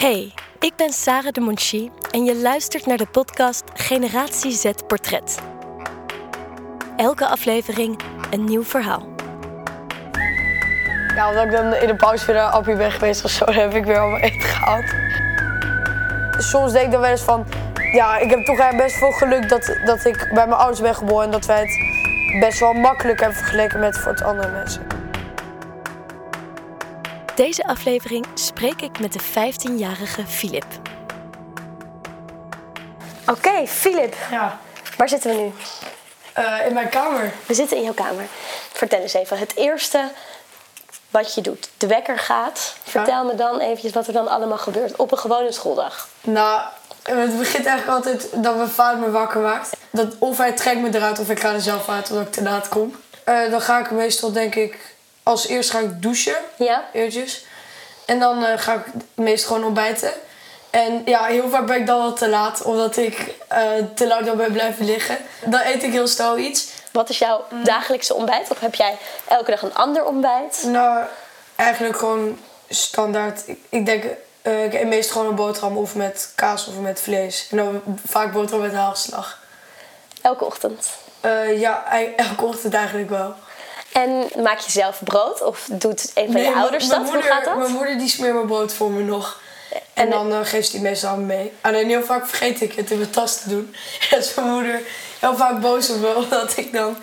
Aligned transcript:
Hey, 0.00 0.32
ik 0.58 0.72
ben 0.76 0.92
Sarah 0.92 1.32
de 1.32 1.40
Monchi 1.40 1.90
en 2.10 2.24
je 2.24 2.36
luistert 2.36 2.86
naar 2.86 2.96
de 2.96 3.06
podcast 3.06 3.62
Generatie 3.74 4.52
Z 4.52 4.70
Portret. 4.86 5.38
Elke 6.96 7.26
aflevering 7.26 8.00
een 8.30 8.44
nieuw 8.44 8.64
verhaal. 8.64 9.08
Ja, 11.14 11.28
omdat 11.28 11.44
ik 11.44 11.50
dan 11.50 11.74
in 11.74 11.86
de 11.86 11.96
pauze 11.96 12.26
weer 12.26 12.34
naar 12.34 12.50
Appie 12.50 12.76
ben 12.76 12.92
geweest 12.92 13.24
of 13.24 13.30
zo, 13.30 13.44
heb 13.50 13.74
ik 13.74 13.84
weer 13.84 13.98
allemaal 13.98 14.20
eten 14.20 14.40
gehaald. 14.40 14.94
Soms 16.38 16.72
denk 16.72 16.84
ik 16.84 16.92
dan 16.92 17.00
wel 17.00 17.10
eens 17.10 17.22
van, 17.22 17.46
ja, 17.92 18.18
ik 18.18 18.30
heb 18.30 18.44
toch 18.44 18.76
best 18.76 18.96
veel 18.96 19.12
geluk 19.12 19.48
dat, 19.48 19.78
dat 19.84 20.04
ik 20.04 20.16
bij 20.16 20.46
mijn 20.46 20.60
ouders 20.60 20.80
ben 20.80 20.94
geboren 20.94 21.24
en 21.24 21.30
dat 21.30 21.46
wij 21.46 21.60
het 21.60 22.40
best 22.40 22.60
wel 22.60 22.72
makkelijk 22.72 23.20
hebben 23.20 23.38
vergeleken 23.38 23.80
met 23.80 23.98
voor 23.98 24.12
het 24.12 24.22
andere 24.22 24.50
mensen. 24.50 24.99
Deze 27.40 27.66
aflevering 27.66 28.26
spreek 28.34 28.80
ik 28.80 29.00
met 29.00 29.12
de 29.12 29.20
15-jarige 29.20 30.26
Filip. 30.26 30.64
Oké, 33.26 33.66
Filip, 33.66 34.14
Ja, 34.30 34.58
waar 34.96 35.08
zitten 35.08 35.30
we 35.30 35.42
nu? 35.42 35.52
Eh, 36.32 36.66
in 36.66 36.74
mijn 36.74 36.88
kamer. 36.88 37.32
We 37.46 37.54
zitten 37.54 37.76
in 37.76 37.82
jouw 37.82 37.92
kamer. 37.92 38.24
Vertel 38.72 39.00
eens 39.00 39.12
even, 39.12 39.38
het 39.38 39.56
eerste 39.56 40.10
wat 41.10 41.34
je 41.34 41.40
doet. 41.40 41.70
De 41.78 41.86
wekker 41.86 42.18
gaat. 42.18 42.74
Vertel 42.82 43.24
me 43.24 43.34
dan 43.34 43.60
eventjes 43.60 43.92
wat 43.92 44.06
er 44.06 44.12
dan 44.12 44.28
allemaal 44.28 44.58
gebeurt 44.58 44.96
op 44.96 45.12
een 45.12 45.18
gewone 45.18 45.52
schooldag. 45.52 46.08
Nou, 46.20 46.60
het 47.02 47.38
begint 47.38 47.66
eigenlijk 47.66 48.06
altijd 48.06 48.42
dat 48.42 48.56
mijn 48.56 48.68
vader 48.68 49.00
me 49.00 49.10
wakker 49.10 49.40
maakt. 49.40 49.76
Dat 49.90 50.14
of 50.18 50.38
hij 50.38 50.52
trekt 50.52 50.80
me 50.80 50.94
eruit 50.94 51.18
of 51.18 51.30
ik 51.30 51.40
ga 51.40 51.52
er 51.52 51.60
zelf 51.60 51.88
uit 51.88 52.10
omdat 52.10 52.26
ik 52.26 52.32
te 52.32 52.42
laat 52.42 52.68
kom. 52.68 52.96
Eh, 53.24 53.50
dan 53.50 53.60
ga 53.60 53.78
ik 53.78 53.90
meestal, 53.90 54.32
denk 54.32 54.54
ik, 54.54 54.98
als 55.22 55.46
eerst 55.46 55.70
ga 55.70 55.78
ik 55.78 56.02
douchen. 56.02 56.36
Ja? 56.56 56.84
Eertjes. 56.92 57.44
En 58.06 58.18
dan 58.18 58.44
eh, 58.44 58.58
ga 58.58 58.74
ik 58.74 58.84
meestal 59.14 59.48
gewoon 59.48 59.64
ontbijten. 59.66 60.12
En 60.70 61.02
ja, 61.04 61.24
heel 61.24 61.48
vaak 61.48 61.66
ben 61.66 61.76
ik 61.76 61.86
dan 61.86 62.00
al 62.00 62.12
te 62.12 62.28
laat, 62.28 62.62
omdat 62.62 62.96
ik 62.96 63.34
eh, 63.48 63.60
te 63.94 64.06
lang 64.06 64.26
dan 64.26 64.36
ben 64.36 64.52
blijven 64.52 64.84
liggen. 64.84 65.16
Dan 65.44 65.60
eet 65.64 65.82
ik 65.82 65.92
heel 65.92 66.06
snel 66.06 66.38
iets. 66.38 66.66
Wat 66.92 67.08
is 67.08 67.18
jouw 67.18 67.44
dagelijkse 67.64 68.14
ontbijt? 68.14 68.50
Of 68.50 68.60
heb 68.60 68.74
jij 68.74 68.96
elke 69.28 69.50
dag 69.50 69.62
een 69.62 69.74
ander 69.74 70.04
ontbijt? 70.04 70.62
Nou, 70.66 71.04
eigenlijk 71.56 71.98
gewoon 71.98 72.38
standaard. 72.68 73.42
Ik, 73.48 73.58
ik 73.68 73.86
denk, 73.86 74.04
eh, 74.42 74.64
ik 74.64 74.74
eet 74.74 74.86
meestal 74.86 75.12
gewoon 75.12 75.28
een 75.28 75.34
boterham 75.36 75.76
of 75.76 75.94
met 75.94 76.32
kaas 76.34 76.66
of 76.66 76.74
met 76.78 77.00
vlees. 77.00 77.46
En 77.50 77.56
dan 77.56 77.82
vaak 78.06 78.32
boterham 78.32 78.60
met 78.62 78.74
haalslag. 78.74 79.38
Elke 80.22 80.44
ochtend. 80.44 80.88
Ja, 81.54 81.84
ei- 81.90 82.14
elke 82.16 82.44
ochtend 82.44 82.74
eigenlijk 82.74 83.10
wel. 83.10 83.34
En 83.92 84.30
maak 84.42 84.58
je 84.58 84.70
zelf 84.70 85.00
brood? 85.04 85.42
Of 85.42 85.68
doet 85.72 86.10
een 86.14 86.32
van 86.32 86.40
je 86.40 86.52
ouders 86.54 86.88
dat? 86.88 86.96
Hoe 86.96 87.04
moeder- 87.12 87.22
gaat 87.32 87.44
dat? 87.44 87.56
Mijn 87.56 87.70
moeder 87.72 87.98
die 87.98 88.08
smeert 88.08 88.34
mijn 88.34 88.46
brood 88.46 88.72
voor 88.72 88.90
me 88.90 89.02
nog. 89.02 89.40
En, 89.72 89.80
En- 89.94 90.10
dan 90.10 90.32
eh, 90.32 90.38
geeft 90.42 90.66
ze 90.66 90.72
die 90.72 90.80
meestal 90.80 91.16
mee. 91.16 91.52
Alleen 91.60 91.88
heel 91.88 92.02
vaak 92.02 92.26
vergeet 92.26 92.60
ik 92.60 92.72
het 92.72 92.90
in 92.90 92.98
mijn 92.98 93.10
tas 93.10 93.40
te 93.40 93.48
doen. 93.48 93.74
En 94.10 94.18
is 94.18 94.34
mijn 94.34 94.48
moeder 94.48 94.80
heel 95.18 95.36
vaak 95.36 95.60
boos 95.60 95.90
op 95.90 96.00
me. 96.00 96.14
Omdat 96.14 96.56
ik 96.56 96.72
dan... 96.72 96.96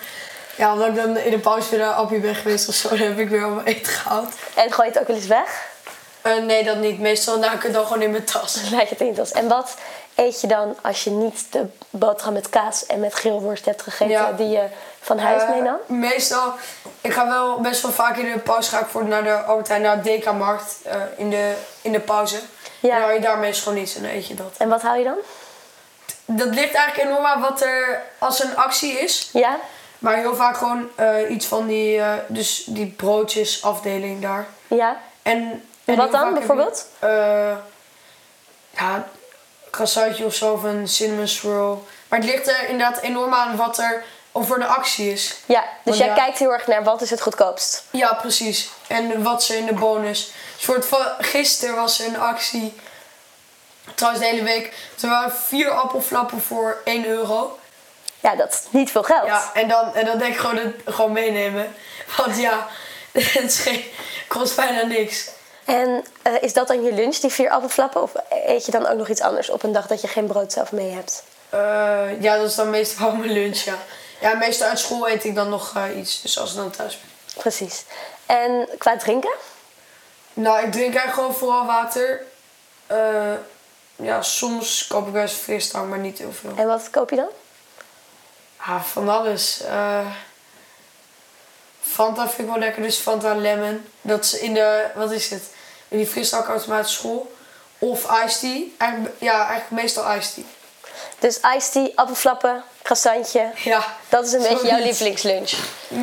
Ja, 0.56 0.74
omdat 0.74 0.88
ik 0.88 0.96
dan 0.96 1.18
in 1.18 1.32
de 1.32 1.40
pauze 1.40 1.70
weer 1.70 1.80
naar 1.80 1.94
Appie 1.94 2.20
ben 2.20 2.36
geweest 2.36 2.68
of 2.68 2.76
zo. 2.76 2.90
Dan 2.90 2.98
heb 2.98 3.20
ik 3.20 3.30
weer 3.30 3.44
allemaal 3.44 3.64
eten 3.64 3.86
gehaald. 3.94 4.34
En 4.56 4.72
gooi 4.72 4.88
je 4.88 4.94
het 4.94 5.02
ook 5.02 5.08
wel 5.08 5.16
eens 5.18 5.28
weg? 5.28 5.66
Eh, 6.22 6.38
nee, 6.38 6.64
dat 6.64 6.78
niet. 6.78 7.00
Meestal 7.00 7.40
laat 7.40 7.54
ik 7.54 7.62
het 7.64 7.73
dan 7.73 7.86
gewoon 7.86 8.02
in 8.02 8.12
mijn 8.12 8.23
tas. 8.23 8.62
Laat 8.72 8.82
je 8.82 8.88
het 8.90 9.00
in 9.00 9.06
je 9.08 9.14
tas. 9.14 9.32
En 9.32 9.48
wat 9.48 9.76
eet 10.16 10.42
je 10.42 10.48
dan 10.48 10.76
als 10.82 11.04
je 11.04 11.10
niet 11.10 11.46
de 11.52 11.66
boterham 11.90 12.34
met 12.34 12.50
kaas 12.50 12.86
en 12.86 13.00
met 13.00 13.16
geelworst 13.16 13.66
hebt 13.66 13.82
gegeten 13.82 14.08
Ja. 14.14 14.32
die 14.32 14.48
je 14.50 14.68
van 15.02 15.18
huis 15.20 15.42
Eh, 15.44 15.50
meenam? 15.50 15.78
Meestal, 15.86 16.54
ik 17.02 17.14
ga 17.14 17.28
wel 17.28 17.60
best 17.62 17.82
wel 17.82 17.92
vaak 17.92 18.18
in 18.18 18.32
de 18.34 18.40
pauze 18.40 18.70
ga 18.70 18.80
ik 18.80 18.86
voor 18.88 19.06
naar 19.06 19.23
de 19.23 19.34
Albert 19.44 19.68
Heijn, 19.68 19.82
naar 19.82 20.02
de 20.04 20.18
DK-markt 20.18 20.76
eh, 20.84 20.95
in, 21.18 21.30
de, 21.30 21.54
in 21.82 21.92
de 21.92 22.00
pauze. 22.00 22.36
Ja. 22.80 22.90
En 22.90 22.95
dan 22.95 23.02
hou 23.02 23.14
je 23.14 23.20
daar 23.20 23.38
meestal 23.38 23.64
gewoon 23.64 23.84
iets 23.84 23.95
en 23.95 24.02
dan 24.02 24.12
eet 24.12 24.28
je 24.28 24.34
dat. 24.36 24.54
En 24.58 24.70
wat 24.70 24.82
hou 24.82 24.98
je 24.98 25.04
dan? 25.04 25.18
Dat 26.26 26.48
ligt 26.56 26.73
eigenlijk 26.73 27.10
enorm 27.10 27.26
aan 27.26 27.42
wat 27.42 27.62
er 27.62 28.02
als 28.18 28.44
een 28.44 28.56
actie 28.58 28.92
is. 29.00 29.30
Ja? 29.34 29.58
Maar 29.99 30.16
heel 30.17 30.36
vaak 30.36 30.58
gewoon 30.58 30.89
iets 31.30 31.45
van 31.45 31.67
die, 31.67 32.02
dus 32.28 32.64
die 32.66 32.88
broodjes 32.88 33.64
afdeling 33.64 34.22
daar. 34.22 34.45
Ja? 34.67 34.98
En, 35.22 35.67
en 35.93 35.95
wat 35.95 36.11
dan, 36.11 36.20
vaak 36.21 36.23
heb 36.30 36.33
bijvoorbeeld? 36.33 36.86
eh, 36.99 37.55
ja, 38.70 39.08
croissantje 39.71 40.25
of 40.25 40.33
zo 40.33 40.52
of 40.53 40.64
een 40.64 40.87
cinnamon 40.87 41.27
swirl. 41.27 41.87
Maar 42.08 42.20
het 42.20 42.27
ligt 42.30 42.48
er 42.48 42.70
inderdaad 42.70 43.02
enorm 43.02 43.33
aan 43.33 43.55
wat 43.55 43.77
er 43.77 44.03
over 44.31 44.59
de 44.59 44.65
actie 44.65 45.11
is. 45.11 45.36
Ja, 45.45 45.61
dus 45.61 45.70
Want 45.83 45.98
jij 45.98 46.08
ja- 46.08 46.14
kijkt 46.14 46.37
heel 46.39 46.52
erg 46.53 46.67
naar 46.67 46.83
wat 46.83 47.02
is 47.02 47.09
het 47.09 47.21
goedkoopst. 47.21 47.83
Ja, 47.92 48.14
precies. 48.14 48.70
En 48.87 49.23
wat 49.23 49.43
ze 49.43 49.58
in 49.58 49.65
de 49.65 49.73
bonus. 49.73 50.31
Dus 50.55 50.65
voor 50.65 50.75
het 50.75 50.86
va- 50.86 51.15
gisteren 51.20 51.75
was 51.75 51.99
er 51.99 52.08
een 52.08 52.19
actie. 52.19 52.75
Trouwens, 53.95 54.23
de 54.23 54.30
hele 54.30 54.43
week. 54.43 54.73
Er 55.02 55.09
waren 55.09 55.31
vier 55.36 55.69
appelflappen 55.69 56.42
voor 56.42 56.81
1 56.83 57.05
euro. 57.08 57.59
Ja, 58.19 58.36
dat 58.36 58.54
is 58.54 58.61
niet 58.69 58.92
veel 58.92 59.04
geld. 59.04 59.25
Ja, 59.27 59.49
en 59.54 59.67
dan, 59.67 59.95
en 59.95 60.05
dan 60.05 60.17
denk 60.17 60.33
ik 60.33 60.39
gewoon, 60.39 60.58
het, 60.58 60.75
gewoon 60.86 61.11
meenemen. 61.11 61.75
Want 62.17 62.37
ja, 62.37 62.67
het 63.11 63.69
kost 64.27 64.55
bijna 64.55 64.81
niks. 64.86 65.30
En 65.67 66.05
eh, 66.22 66.33
is 66.42 66.54
dat 66.54 66.67
dan 66.67 66.83
je 66.83 66.94
lunch, 66.94 67.16
die 67.16 67.32
vier 67.32 67.50
appelflappen? 67.50 68.02
Of 68.02 68.11
eet 68.45 68.66
je 68.66 68.72
dan 68.72 68.88
ook 68.88 68.98
nog 68.98 69.10
iets 69.10 69.22
anders 69.22 69.50
op 69.50 69.64
een 69.64 69.72
dag 69.72 69.88
dat 69.88 70.02
je 70.02 70.08
geen 70.08 70.28
brood 70.28 70.52
zelf 70.54 70.72
mee 70.72 70.92
hebt? 70.92 71.23
Eh, 71.50 72.22
ja, 72.22 72.38
dat 72.38 72.50
is 72.50 72.55
dan 72.55 72.70
meestal 72.70 73.11
mijn 73.11 73.32
lunch, 73.32 73.58
ja. 73.58 73.78
Ja, 74.22 74.33
meestal 74.33 74.67
uit 74.67 74.80
school 74.80 75.10
eet 75.10 75.23
ik 75.23 75.36
dan 75.36 75.50
nog 75.50 75.76
eh, 75.76 75.98
iets. 75.98 76.22
Dus 76.22 76.39
als 76.39 76.52
ik 76.52 76.58
dan 76.58 76.70
thuis 76.70 77.00
ben. 77.00 77.42
Precies. 77.42 77.83
En 78.26 78.70
qua 78.78 78.98
drinken? 78.98 79.33
Nou, 80.33 80.66
ik 80.66 80.72
drink 80.72 80.95
eigenlijk 80.95 81.14
gewoon 81.14 81.36
vooral 81.36 81.66
water. 81.66 82.23
Ja, 83.95 84.22
soms 84.22 84.88
koop 84.88 85.08
ik 85.08 85.14
wel 85.14 85.22
eens 85.22 85.32
frisdrank, 85.32 85.89
maar 85.89 85.99
niet 85.99 86.17
heel 86.17 86.34
veel. 86.34 86.52
En 86.55 86.67
wat 86.67 86.89
koop 86.89 87.10
je 87.10 87.16
dan? 87.16 87.30
Ja, 88.66 88.82
van 88.84 89.10
alles. 89.10 89.64
Fanta 91.82 92.28
vind 92.28 92.39
ik 92.39 92.48
wel 92.48 92.58
lekker, 92.58 92.82
dus 92.82 92.98
Fanta 92.98 93.36
Lemon. 93.36 93.86
Dat 94.02 94.23
is 94.23 94.34
in 94.34 94.54
de, 94.54 94.86
wat 94.95 95.11
is 95.11 95.30
het? 95.30 95.44
In 95.87 95.98
die 95.98 96.08
frisdrankautomaat 96.08 96.89
school. 96.89 97.31
Of 97.80 98.23
iced 98.25 98.39
tea. 98.39 98.64
Ja, 99.17 99.37
eigenlijk 99.48 99.70
meestal 99.81 100.15
iced 100.15 100.33
tea. 100.33 100.43
Dus 101.20 101.39
iced 101.55 101.71
tea, 101.71 101.89
appelflappen, 101.95 102.64
croissantje. 102.81 103.49
Ja. 103.64 103.83
Dat 104.09 104.25
is 104.25 104.31
een 104.33 104.42
beetje 104.42 104.67
jouw 104.67 104.80
lievelingslunch. 104.80 105.52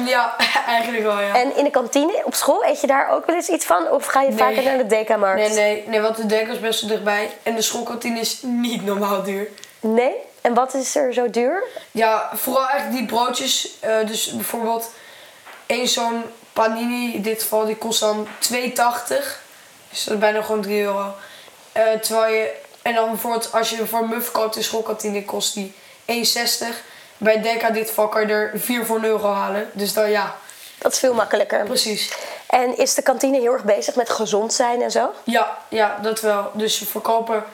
Ja, 0.06 0.36
eigenlijk 0.66 1.02
wel, 1.04 1.20
ja. 1.20 1.34
En 1.34 1.56
in 1.56 1.64
de 1.64 1.70
kantine 1.70 2.22
op 2.24 2.34
school, 2.34 2.64
eet 2.64 2.80
je 2.80 2.86
daar 2.86 3.08
ook 3.10 3.26
wel 3.26 3.34
eens 3.36 3.48
iets 3.48 3.64
van? 3.64 3.90
Of 3.90 4.06
ga 4.06 4.20
je 4.22 4.28
Nee. 4.28 4.38
vaker 4.38 4.62
naar 4.62 4.78
de 4.78 4.86
DK-markt? 4.86 5.40
Nee, 5.40 5.50
nee, 5.54 5.84
nee, 5.88 6.00
want 6.00 6.16
de 6.16 6.26
denk 6.26 6.48
is 6.48 6.60
best 6.60 6.80
wel 6.80 6.90
dichtbij. 6.90 7.30
En 7.42 7.54
de 7.54 7.62
schoolkantine 7.62 8.20
is 8.20 8.38
niet 8.42 8.84
normaal 8.84 9.22
duur. 9.22 9.48
Nee? 9.80 10.12
En 10.40 10.54
wat 10.54 10.74
is 10.74 10.94
er 10.96 11.12
zo 11.12 11.30
duur? 11.30 11.64
Ja, 11.90 12.30
vooral 12.34 12.68
eigenlijk 12.68 12.98
die 12.98 13.06
broodjes. 13.16 13.76
eh, 13.80 14.06
dus 14.06 14.30
bijvoorbeeld 14.34 14.90
één 15.66 15.88
zo'n 15.88 16.22
panini, 16.52 17.14
in 17.14 17.22
dit 17.22 17.42
geval, 17.42 17.64
die 17.66 17.76
kost 17.76 18.00
dan 18.00 18.26
2,80. 18.38 19.42
Dus 19.94 20.04
dat 20.04 20.14
is 20.14 20.20
bijna 20.20 20.42
gewoon 20.42 20.62
3 20.62 20.82
euro. 20.82 21.14
Eh, 21.72 21.92
terwijl 21.92 22.34
je, 22.34 22.52
en 22.82 22.94
dan 22.94 23.08
bijvoorbeeld 23.08 23.52
als 23.52 23.70
je 23.70 23.86
voor 23.86 23.98
een 23.98 24.08
muff 24.08 24.30
koopt 24.30 24.56
in 24.56 24.64
schoolkantine, 24.64 25.24
kost 25.24 25.54
die 25.54 25.74
1,60. 26.04 26.66
Bij 27.16 27.40
Dekka 27.40 27.70
dit 27.70 27.88
geval 27.88 28.08
kan 28.08 28.26
je 28.26 28.32
er 28.32 28.50
4 28.54 28.86
voor 28.86 28.96
een 28.96 29.04
euro 29.04 29.32
halen. 29.32 29.70
Dus 29.72 29.92
dan 29.92 30.10
ja, 30.10 30.36
Dat 30.78 30.92
is 30.92 30.98
veel 30.98 31.14
makkelijker. 31.14 31.64
precies. 31.64 32.12
En 32.46 32.76
is 32.78 32.94
de 32.94 33.02
kantine 33.02 33.40
heel 33.40 33.52
erg 33.52 33.64
bezig 33.64 33.94
met 33.94 34.10
gezond 34.10 34.52
zijn 34.52 34.82
en 34.82 34.90
zo? 34.90 35.10
Ja, 35.24 35.58
ja, 35.68 35.98
dat 36.02 36.20
wel. 36.20 36.50
Dus 36.54 36.78
ze 36.78 36.86
verkopen. 36.86 37.44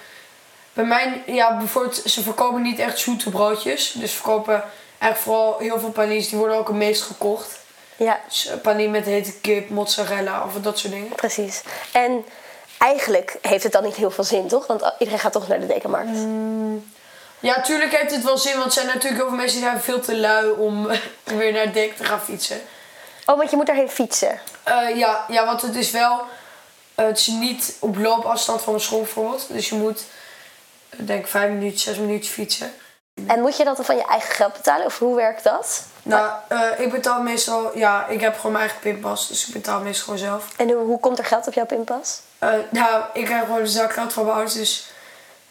Bij 0.72 0.84
mij, 0.84 1.22
ja, 1.26 1.56
bijvoorbeeld, 1.56 2.02
ze 2.04 2.22
verkopen 2.22 2.62
niet 2.62 2.78
echt 2.78 2.98
zoete 2.98 3.30
broodjes. 3.30 3.92
Dus 3.92 4.10
ze 4.10 4.16
verkopen 4.16 4.64
eigenlijk 4.98 5.16
vooral 5.22 5.58
heel 5.58 5.80
veel 5.80 5.90
paninis. 5.90 6.28
Die 6.28 6.38
worden 6.38 6.56
ook 6.56 6.68
het 6.68 6.76
meest 6.76 7.02
gekocht. 7.02 7.58
Ja, 8.04 8.20
Dus 8.28 8.46
eh, 8.46 8.56
panini 8.62 8.88
met 8.90 9.04
hete 9.04 9.32
kip, 9.40 9.68
mozzarella 9.70 10.44
of 10.44 10.62
dat 10.62 10.78
soort 10.78 10.92
dingen. 10.92 11.08
precies. 11.14 11.62
En 11.92 12.24
eigenlijk 12.78 13.36
heeft 13.42 13.62
het 13.62 13.72
dan 13.72 13.84
niet 13.84 13.94
heel 13.94 14.10
veel 14.10 14.24
zin, 14.24 14.48
toch? 14.48 14.66
Want 14.66 14.82
iedereen 14.98 15.20
gaat 15.20 15.32
toch 15.32 15.48
naar 15.48 15.60
de 15.60 15.66
DK-markt. 15.66 16.18
Ja, 17.40 17.60
tuurlijk 17.60 17.96
heeft 17.96 18.14
het 18.14 18.24
wel 18.24 18.38
zin, 18.38 18.52
want 18.54 18.66
er 18.66 18.72
zijn 18.72 18.86
natuurlijk 18.86 19.16
heel 19.16 19.28
veel 19.28 19.36
mensen 19.36 19.60
die 19.60 19.68
zijn 19.68 19.80
veel 19.80 20.00
te 20.00 20.16
lui 20.16 20.50
om 20.50 20.88
weer 21.38 21.52
naar 21.52 21.72
Dek 21.72 21.96
te 21.96 22.04
gaan 22.04 22.20
fietsen. 22.20 22.60
Oh, 23.26 23.36
want 23.36 23.50
je 23.50 23.56
moet 23.56 23.66
daarheen 23.66 23.88
fietsen. 23.90 24.40
Eh, 24.62 24.96
ja, 24.96 25.24
ja, 25.28 25.44
want 25.46 25.62
het 25.62 25.76
is 25.76 25.90
wel. 25.90 26.20
eh, 26.94 27.04
het 27.06 27.18
is 27.18 27.26
niet 27.26 27.76
op 27.78 27.96
loopafstand 27.96 28.62
van 28.62 28.72
mijn 28.72 28.84
school 28.84 29.00
bijvoorbeeld. 29.00 29.46
Dus 29.48 29.68
je 29.68 29.74
moet, 29.74 30.04
ik 30.96 31.06
denk 31.06 31.26
vijf 31.26 31.50
minuten, 31.50 31.78
zes 31.78 31.96
minuten 31.96 32.30
fietsen. 32.30 32.72
En 33.26 33.40
moet 33.40 33.56
je 33.56 33.64
dat 33.64 33.76
dan 33.76 33.84
van 33.84 33.96
je 33.96 34.06
eigen 34.06 34.34
geld 34.34 34.52
betalen? 34.52 34.86
Of 34.86 34.98
hoe 34.98 35.16
werkt 35.16 35.44
dat? 35.44 35.82
Nou, 36.02 36.30
eh, 36.48 36.60
ik 36.76 36.90
betaal 36.90 37.22
meestal, 37.22 37.78
ja, 37.78 38.06
ik 38.06 38.20
heb 38.20 38.36
gewoon 38.36 38.52
mijn 38.52 38.64
eigen 38.64 38.80
pinpas, 38.80 39.28
dus 39.28 39.46
ik 39.46 39.52
betaal 39.52 39.80
meestal 39.80 40.04
gewoon 40.04 40.18
zelf. 40.18 40.44
En 40.56 40.70
hoe, 40.70 40.84
hoe 40.84 41.00
komt 41.00 41.18
er 41.18 41.24
geld 41.24 41.46
op 41.46 41.52
jouw 41.52 41.66
pinpas? 41.66 42.20
Eh, 42.38 42.52
nou, 42.70 43.02
ik 43.12 43.24
krijg 43.24 43.44
gewoon 43.44 43.60
een 43.60 43.66
zakgeld 43.66 44.12
van 44.12 44.24
mijn 44.24 44.36
ouders, 44.36 44.56
dus 44.56 44.92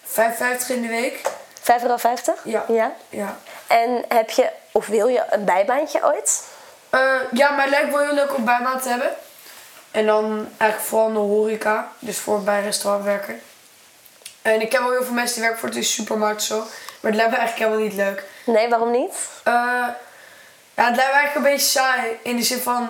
55 0.04 0.70
in 0.70 0.82
de 0.82 0.88
week. 0.88 1.22
5,50 1.60 1.64
euro? 1.82 2.00
Ja. 2.44 2.64
ja. 2.68 2.94
Ja. 3.10 3.38
En 3.68 4.06
heb 4.08 4.30
je, 4.30 4.50
of 4.72 4.88
wil 4.88 5.08
je 5.08 5.24
een 5.30 5.46
bijbaantje 5.46 6.06
ooit? 6.06 6.44
Eh, 6.90 7.00
ja, 7.32 7.50
maar 7.50 7.62
het 7.62 7.70
lijkt 7.70 7.92
wel 7.92 8.00
heel 8.00 8.14
leuk 8.14 8.36
om 8.36 8.46
bijbaan 8.46 8.80
te 8.80 8.90
hebben. 8.90 9.12
En 9.92 10.06
dan 10.06 10.48
eigenlijk 10.58 10.90
vooral 10.90 11.08
in 11.08 11.14
de 11.14 11.20
horeca, 11.20 11.92
dus 12.00 12.18
voor 12.18 12.42
bij 12.44 12.58
een 12.58 12.64
restaurant 12.64 13.04
werken. 13.04 13.42
En 14.42 14.62
ik 14.62 14.70
ken 14.70 14.82
wel 14.82 14.92
heel 14.92 15.04
veel 15.04 15.14
mensen 15.14 15.34
die 15.34 15.44
werken 15.44 15.60
voor 15.60 15.72
de 15.72 15.84
supermarkt 15.84 16.44
zo. 16.44 16.64
Maar 17.00 17.12
het 17.12 17.16
lijkt 17.20 17.32
me 17.32 17.38
eigenlijk 17.38 17.70
helemaal 17.70 17.88
niet 17.90 17.98
leuk. 17.98 18.24
Nee, 18.46 18.70
waarom 18.70 18.92
niet? 18.92 19.14
Eh, 19.44 19.54
ja, 20.74 20.86
het 20.86 20.96
lijkt 20.96 21.12
me 21.12 21.18
eigenlijk 21.20 21.36
een 21.36 21.42
beetje 21.52 21.66
saai. 21.80 22.20
In 22.24 22.36
de 22.36 22.44
zin 22.44 22.60
van, 22.60 22.90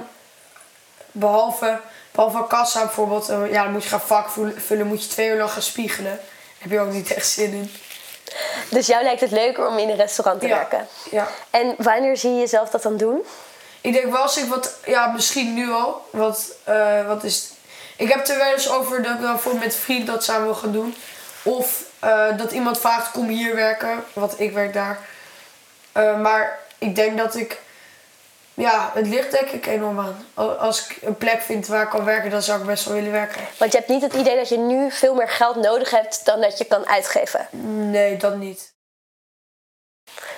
behalve, 1.12 1.80
behalve 2.12 2.48
kassa 2.48 2.80
bijvoorbeeld. 2.80 3.30
eh, 3.30 3.52
ja, 3.52 3.64
dan 3.64 3.72
moet 3.72 3.84
je 3.84 3.90
gaan 3.90 4.02
vak 4.02 4.30
vullen, 4.56 4.88
moet 4.88 5.04
je 5.04 5.10
twee 5.10 5.30
uur 5.30 5.38
lang 5.38 5.52
gaan 5.52 5.62
spiegelen. 5.62 6.12
Daar 6.16 6.58
heb 6.58 6.72
je 6.72 6.80
ook 6.80 6.92
niet 6.92 7.12
echt 7.14 7.28
zin 7.28 7.52
in. 7.54 7.72
Dus 8.70 8.88
jou 8.88 9.04
lijkt 9.04 9.22
het 9.22 9.32
leuker 9.32 9.68
om 9.68 9.78
in 9.78 9.90
een 9.90 9.96
restaurant 9.96 10.40
te 10.42 10.48
Ja. 10.48 10.56
werken. 10.56 10.88
Ja. 11.12 11.28
En 11.50 11.76
wanneer 11.78 12.18
zie 12.18 12.34
je 12.34 12.40
jezelf 12.40 12.70
dat 12.70 12.82
dan 12.84 12.98
doen? 12.98 13.26
Ik 13.82 13.94
denk 13.94 14.12
wel 14.12 14.22
als 14.22 14.38
ik 14.38 14.46
wat, 14.50 14.74
ja, 14.86 15.08
misschien 15.08 15.54
nu 15.54 15.72
al. 15.72 16.06
Wat, 16.12 16.46
eh, 16.64 17.08
wat 17.08 17.24
is? 17.24 17.50
Ik 17.98 18.10
heb 18.10 18.20
het 18.20 18.30
er 18.30 18.38
wel 18.38 18.52
eens 18.54 18.70
over 18.70 19.04
dat 19.04 19.14
ik 19.16 19.22
dan 19.22 19.40
voor 19.40 19.54
met 19.56 19.64
een 19.64 19.72
vriend 19.72 20.08
dat 20.08 20.24
samen 20.24 20.44
wil 20.44 20.56
gaan 20.56 20.72
doen. 20.72 20.96
Of 21.44 21.82
eh, 22.00 22.38
dat 22.38 22.52
iemand 22.52 22.80
vraagt, 22.80 23.12
kom 23.12 23.28
hier 23.28 23.56
werken. 23.56 24.04
Want 24.14 24.40
ik 24.40 24.52
werk 24.54 24.74
daar. 24.74 25.00
Eh, 25.92 26.20
maar 26.20 26.60
ik 26.78 26.96
denk 26.96 27.18
dat 27.18 27.36
ik, 27.36 27.62
ja, 28.54 28.92
het 28.94 29.08
ligt 29.08 29.32
denk 29.32 29.50
ik 29.50 29.66
enorm 29.66 30.00
aan. 30.00 30.26
Al- 30.34 30.56
Als 30.58 30.88
ik 30.88 30.98
een 31.02 31.18
plek 31.18 31.42
vind 31.42 31.68
waar 31.68 31.84
ik 31.84 31.90
kan 31.90 32.06
werken, 32.06 32.30
dan 32.32 32.42
zou 32.42 32.60
ik 32.60 32.66
best 32.66 32.86
wel 32.86 32.94
willen 32.94 33.12
werken. 33.12 33.42
Want 33.58 33.72
je 33.72 33.78
hebt 33.78 33.90
niet 33.90 34.02
het 34.02 34.14
idee 34.14 34.36
dat 34.36 34.50
je 34.50 34.58
nu 34.58 34.92
veel 34.92 35.16
meer 35.16 35.30
geld 35.30 35.56
nodig 35.56 35.90
hebt 35.92 36.26
dan 36.26 36.42
dat 36.42 36.58
je 36.58 36.66
kan 36.66 36.88
uitgeven. 36.88 37.48
Nee, 37.92 38.18
dat 38.18 38.36
niet. 38.36 38.74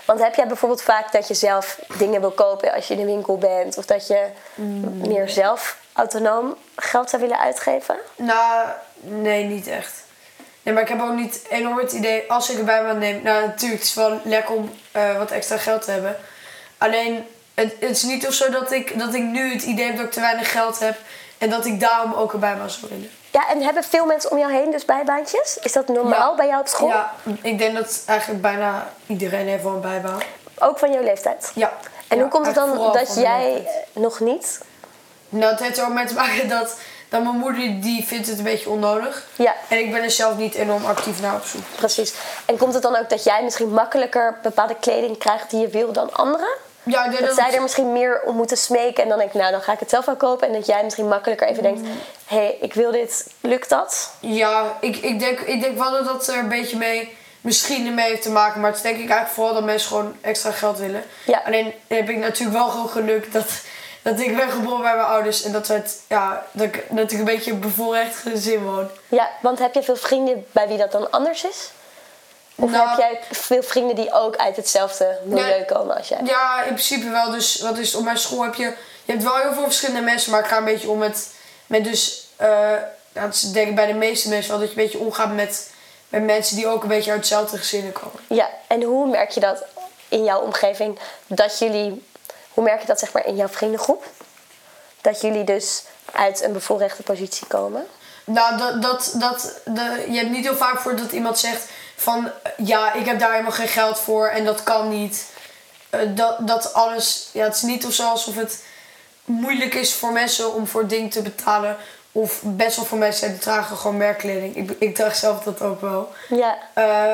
Want 0.06 0.20
heb 0.20 0.36
jij 0.36 0.48
bijvoorbeeld 0.48 0.82
vaak 0.82 1.12
dat 1.12 1.28
je 1.28 1.34
zelf 1.34 1.80
dingen 1.98 2.22
wil 2.22 2.32
kopen 2.32 2.74
als 2.74 2.88
je 2.88 2.94
in 2.94 3.00
de 3.00 3.06
winkel 3.06 3.38
bent? 3.38 3.78
Of 3.78 3.86
dat 3.86 4.08
je 4.08 4.28
meer 4.94 5.30
zelf 5.30 5.78
autonoom 5.94 6.58
geld 6.76 7.10
zou 7.10 7.22
willen 7.22 7.40
uitgeven? 7.40 7.98
Nou, 8.16 8.70
nee, 9.00 9.44
niet 9.44 9.68
echt. 9.68 10.01
Nee, 10.64 10.74
maar 10.74 10.84
ik 10.84 10.90
heb 10.90 11.02
ook 11.02 11.14
niet 11.16 11.42
enorm 11.50 11.78
het 11.78 11.92
idee, 11.92 12.32
als 12.32 12.50
ik 12.50 12.58
erbij 12.58 12.84
me 12.84 12.94
neem... 12.94 13.22
Nou, 13.24 13.46
natuurlijk, 13.46 13.80
het 13.80 13.90
is 13.90 13.96
wel 13.96 14.20
lekker 14.24 14.56
om 14.56 14.72
eh, 14.92 15.18
wat 15.18 15.32
extra 15.32 15.58
geld 15.58 15.82
te 15.82 15.92
hebben. 15.92 16.16
Alleen, 16.78 17.26
het, 17.54 17.74
het 17.80 17.90
is 17.90 18.04
niet 18.04 18.28
of 18.28 18.34
zo 18.34 18.50
dat 18.50 18.72
ik, 18.72 19.00
dat 19.00 19.14
ik 19.14 19.24
nu 19.24 19.54
het 19.54 19.64
idee 19.64 19.86
heb 19.86 19.96
dat 19.96 20.06
ik 20.06 20.12
te 20.12 20.20
weinig 20.20 20.52
geld 20.52 20.80
heb... 20.80 20.96
en 21.38 21.50
dat 21.50 21.66
ik 21.66 21.80
daarom 21.80 22.14
ook 22.14 22.34
erbij 22.34 22.56
me 22.56 22.70
zou 22.70 22.92
willen. 22.92 23.10
Ja, 23.32 23.50
en 23.50 23.62
hebben 23.62 23.84
veel 23.84 24.06
mensen 24.06 24.32
om 24.32 24.38
jou 24.38 24.52
heen 24.54 24.72
dus 24.72 24.86
bijbaantjes? 24.86 25.58
Is 25.62 25.72
dat 25.72 25.88
normaal 25.88 26.30
Ja. 26.30 26.36
bij 26.36 26.48
jou 26.48 26.60
op 26.60 26.68
school? 26.68 26.88
Ja, 26.88 27.14
ik 27.42 27.58
denk 27.58 27.76
dat 27.76 28.04
eigenlijk 28.06 28.42
bijna 28.42 28.90
iedereen 29.06 29.48
heeft 29.48 29.64
wel 29.64 29.74
een 29.74 29.82
bijbaan. 29.82 30.20
Ook 30.60 30.80
van 30.80 30.92
jouw 30.92 31.04
leeftijd? 31.04 31.52
Ja. 31.56 31.72
En 32.08 32.18
Ja, 32.18 32.24
hoe 32.24 32.32
komt 32.32 32.46
het 32.46 32.56
dan 32.56 32.92
dat 32.94 33.16
jij 33.16 33.68
nog 33.94 34.20
niet? 34.20 34.62
Nou, 35.30 35.52
het 35.52 35.60
heeft 35.60 35.78
er 35.78 35.84
ook 35.86 35.94
mee 35.94 36.06
te 36.06 36.14
maken 36.14 36.50
dat, 36.50 36.76
dat 37.12 37.24
mijn 37.24 37.36
moeder, 37.38 37.82
die 37.82 38.06
vindt 38.08 38.28
het 38.28 38.38
een 38.38 38.44
beetje 38.44 38.70
onnodig. 38.70 39.26
Ja, 39.36 39.56
En 39.68 39.78
ik 39.80 39.92
ben 39.92 40.04
er 40.04 40.12
zelf 40.12 40.38
niet 40.38 40.56
enorm 40.56 40.86
actief 40.86 41.22
naar 41.22 41.36
op 41.36 41.44
zoek. 41.46 41.62
precies. 41.76 42.14
En 42.46 42.58
komt 42.58 42.74
het 42.74 42.84
dan 42.84 42.96
ook 42.96 43.10
dat 43.10 43.24
jij 43.24 43.44
misschien 43.44 43.70
makkelijker 43.74 44.38
bepaalde 44.44 44.76
kleding 44.80 45.18
krijgt 45.18 45.50
die 45.50 45.60
je 45.62 45.68
wil 45.68 45.92
dan 45.92 46.14
anderen? 46.14 46.50
Ja, 46.84 47.04
ik 47.06 47.12
denk 47.12 47.26
Dat 47.26 47.36
dat 47.36 47.46
zij 47.46 47.56
er 47.56 47.62
misschien 47.62 47.92
meer 47.92 48.22
om 48.26 48.36
moeten 48.36 48.58
smeken 48.58 49.04
en 49.04 49.10
dan 49.10 49.18
denk 49.18 49.30
ik, 49.34 49.40
nou 49.40 49.52
dan 49.52 49.62
ga 49.62 49.74
ik 49.74 49.80
het 49.80 49.90
zelf 49.90 50.06
wel 50.06 50.16
kopen. 50.16 50.48
En 50.48 50.54
dat 50.54 50.66
jij 50.66 50.84
misschien 50.84 51.08
makkelijker 51.08 51.48
even 51.48 51.64
denkt, 51.64 51.82
Mm. 51.82 51.88
hé, 52.26 52.38
hey, 52.38 52.58
ik 52.62 52.74
wil 52.74 52.92
dit, 52.92 53.28
lukt 53.42 53.70
dat? 53.70 54.12
Ja, 54.20 54.78
ik, 54.82 54.96
ik, 54.98 55.20
denk, 55.20 55.40
ik 55.40 55.62
denk 55.62 55.78
wel 55.78 55.92
dat 55.92 56.06
dat 56.06 56.28
er 56.28 56.38
een 56.38 56.48
beetje 56.48 56.78
mee, 56.78 57.18
misschien 57.42 57.86
ermee 57.88 58.10
heeft 58.10 58.22
te 58.22 58.32
maken. 58.32 58.60
Maar 58.62 58.70
het 58.70 58.78
is 58.78 58.84
denk 58.86 58.96
ik 58.96 59.02
eigenlijk 59.02 59.32
vooral 59.34 59.54
dat 59.54 59.64
mensen 59.64 59.88
gewoon 59.88 60.16
extra 60.22 60.52
geld 60.52 60.78
willen. 60.78 61.04
Ja. 61.26 61.42
Alleen 61.46 61.74
heb 61.88 62.10
ik 62.10 62.18
natuurlijk 62.18 62.58
wel 62.58 62.70
gewoon 62.70 62.90
geluk 62.90 63.34
dat, 63.34 63.46
dat 64.02 64.20
ik 64.20 64.36
ben 64.36 64.50
geboren 64.50 64.82
bij 64.82 64.96
mijn 64.96 65.08
ouders. 65.08 65.44
En 65.44 65.52
dat, 65.52 65.68
het, 65.68 66.00
ja, 66.08 66.46
dat, 66.52 66.66
ik, 66.66 66.86
dat 66.90 67.12
ik 67.12 67.20
een 67.20 67.26
beetje 67.26 67.52
een 67.52 67.60
bevoorrecht 67.60 68.16
gezin 68.16 68.64
woon. 68.64 68.90
Ja, 69.08 69.30
want 69.42 69.60
heb 69.60 69.74
je 69.74 69.84
veel 69.84 69.96
vrienden 69.96 70.46
bij 70.52 70.68
wie 70.68 70.78
dat 70.78 70.92
dan 70.92 71.12
anders 71.12 71.44
is? 71.44 71.72
Of 72.56 72.72
Nou, 72.72 72.90
heb 72.90 72.98
jij 72.98 73.20
veel 73.32 73.64
vrienden 73.64 73.96
die 73.96 74.14
ook 74.14 74.36
uit 74.36 74.56
hetzelfde 74.56 75.20
milieu 75.24 75.64
komen 75.64 75.98
als 75.98 76.08
jij? 76.08 76.20
Ja, 76.24 76.60
in 76.64 76.74
principe 76.74 77.10
wel. 77.10 77.32
Dus 77.32 77.62
wat 77.62 77.78
is 77.78 77.88
het, 77.88 77.96
op 77.96 78.04
mijn 78.04 78.18
school 78.18 78.44
heb 78.44 78.56
je, 78.56 78.74
je 79.04 79.12
hebt 79.12 79.24
wel 79.24 79.36
heel 79.36 79.54
veel 79.54 79.64
verschillende 79.64 80.02
mensen. 80.02 80.32
Maar 80.32 80.40
ik 80.40 80.46
ga 80.48 80.58
een 80.58 80.64
beetje 80.64 80.90
om 80.90 80.98
met, 80.98 81.30
met 81.68 81.84
dus, 81.84 82.28
eh 82.36 82.48
nou, 83.14 83.26
dat 83.28 83.36
is 83.36 83.42
denk 83.42 83.68
ik 83.68 83.76
bij 83.76 83.88
de 83.88 83.94
meeste 83.94 84.30
mensen 84.30 84.52
wel, 84.52 84.60
dat 84.60 84.72
je 84.72 84.78
een 84.78 84.84
beetje 84.84 85.00
omgaat 85.00 85.34
met, 85.34 85.70
met 86.10 86.24
mensen 86.24 86.56
die 86.56 86.68
ook 86.68 86.82
een 86.82 86.90
beetje 86.90 87.12
uit 87.12 87.20
hetzelfde 87.20 87.58
gezinnen 87.58 87.92
komen. 87.92 88.20
Ja, 88.28 88.50
en 88.68 88.84
hoe 88.84 89.10
merk 89.10 89.30
je 89.32 89.40
dat 89.40 89.64
in 90.08 90.24
jouw 90.24 90.40
omgeving? 90.40 91.00
Dat 91.28 91.60
jullie, 91.60 92.06
hoe 92.54 92.64
merk 92.64 92.82
je 92.82 92.88
dat 92.88 93.00
zeg 93.00 93.14
maar 93.14 93.26
in 93.26 93.36
jouw 93.36 93.48
vriendengroep? 93.48 94.06
Dat 95.02 95.22
jullie 95.22 95.44
dus 95.44 95.84
uit 96.14 96.42
een 96.44 96.54
bevoorrechte 96.54 97.04
positie 97.04 97.48
komen? 97.48 97.88
Nou, 98.24 98.58
dat, 98.58 98.82
dat, 98.82 99.14
dat, 99.16 99.54
de, 99.66 100.06
je 100.10 100.18
hebt 100.18 100.30
niet 100.30 100.46
heel 100.46 100.56
vaak 100.56 100.80
voor 100.80 100.96
dat 100.96 101.12
iemand 101.12 101.40
zegt 101.40 101.66
van 101.96 102.32
ja, 102.58 102.94
ik 102.94 103.06
heb 103.06 103.20
daar 103.20 103.32
helemaal 103.32 103.52
geen 103.52 103.68
geld 103.68 104.00
voor 104.00 104.28
en 104.28 104.46
dat 104.46 104.64
kan 104.64 104.90
niet. 104.90 105.26
Eh, 105.90 106.00
dat, 106.08 106.38
dat 106.40 106.74
alles, 106.74 107.30
ja, 107.34 107.44
het 107.44 107.56
is 107.56 107.62
niet 107.62 107.86
of 107.86 107.94
zo 107.94 108.10
alsof 108.10 108.36
het 108.36 108.64
moeilijk 109.26 109.74
is 109.74 109.94
voor 109.94 110.12
mensen 110.12 110.54
om 110.54 110.68
voor 110.68 110.88
dingen 110.88 111.10
te 111.10 111.22
betalen. 111.22 111.78
Of 112.12 112.40
best 112.44 112.76
wel 112.76 112.86
voor 112.86 112.98
mensen 112.98 113.30
die 113.30 113.40
dragen 113.40 113.78
gewoon 113.78 113.98
merkkleding. 113.98 114.56
Ik, 114.56 114.72
ik 114.80 114.96
draag 114.96 115.16
zelf 115.16 115.44
dat 115.44 115.62
ook 115.62 115.82
wel. 115.82 116.14
Ja, 116.30 116.58
Eh, 116.74 117.14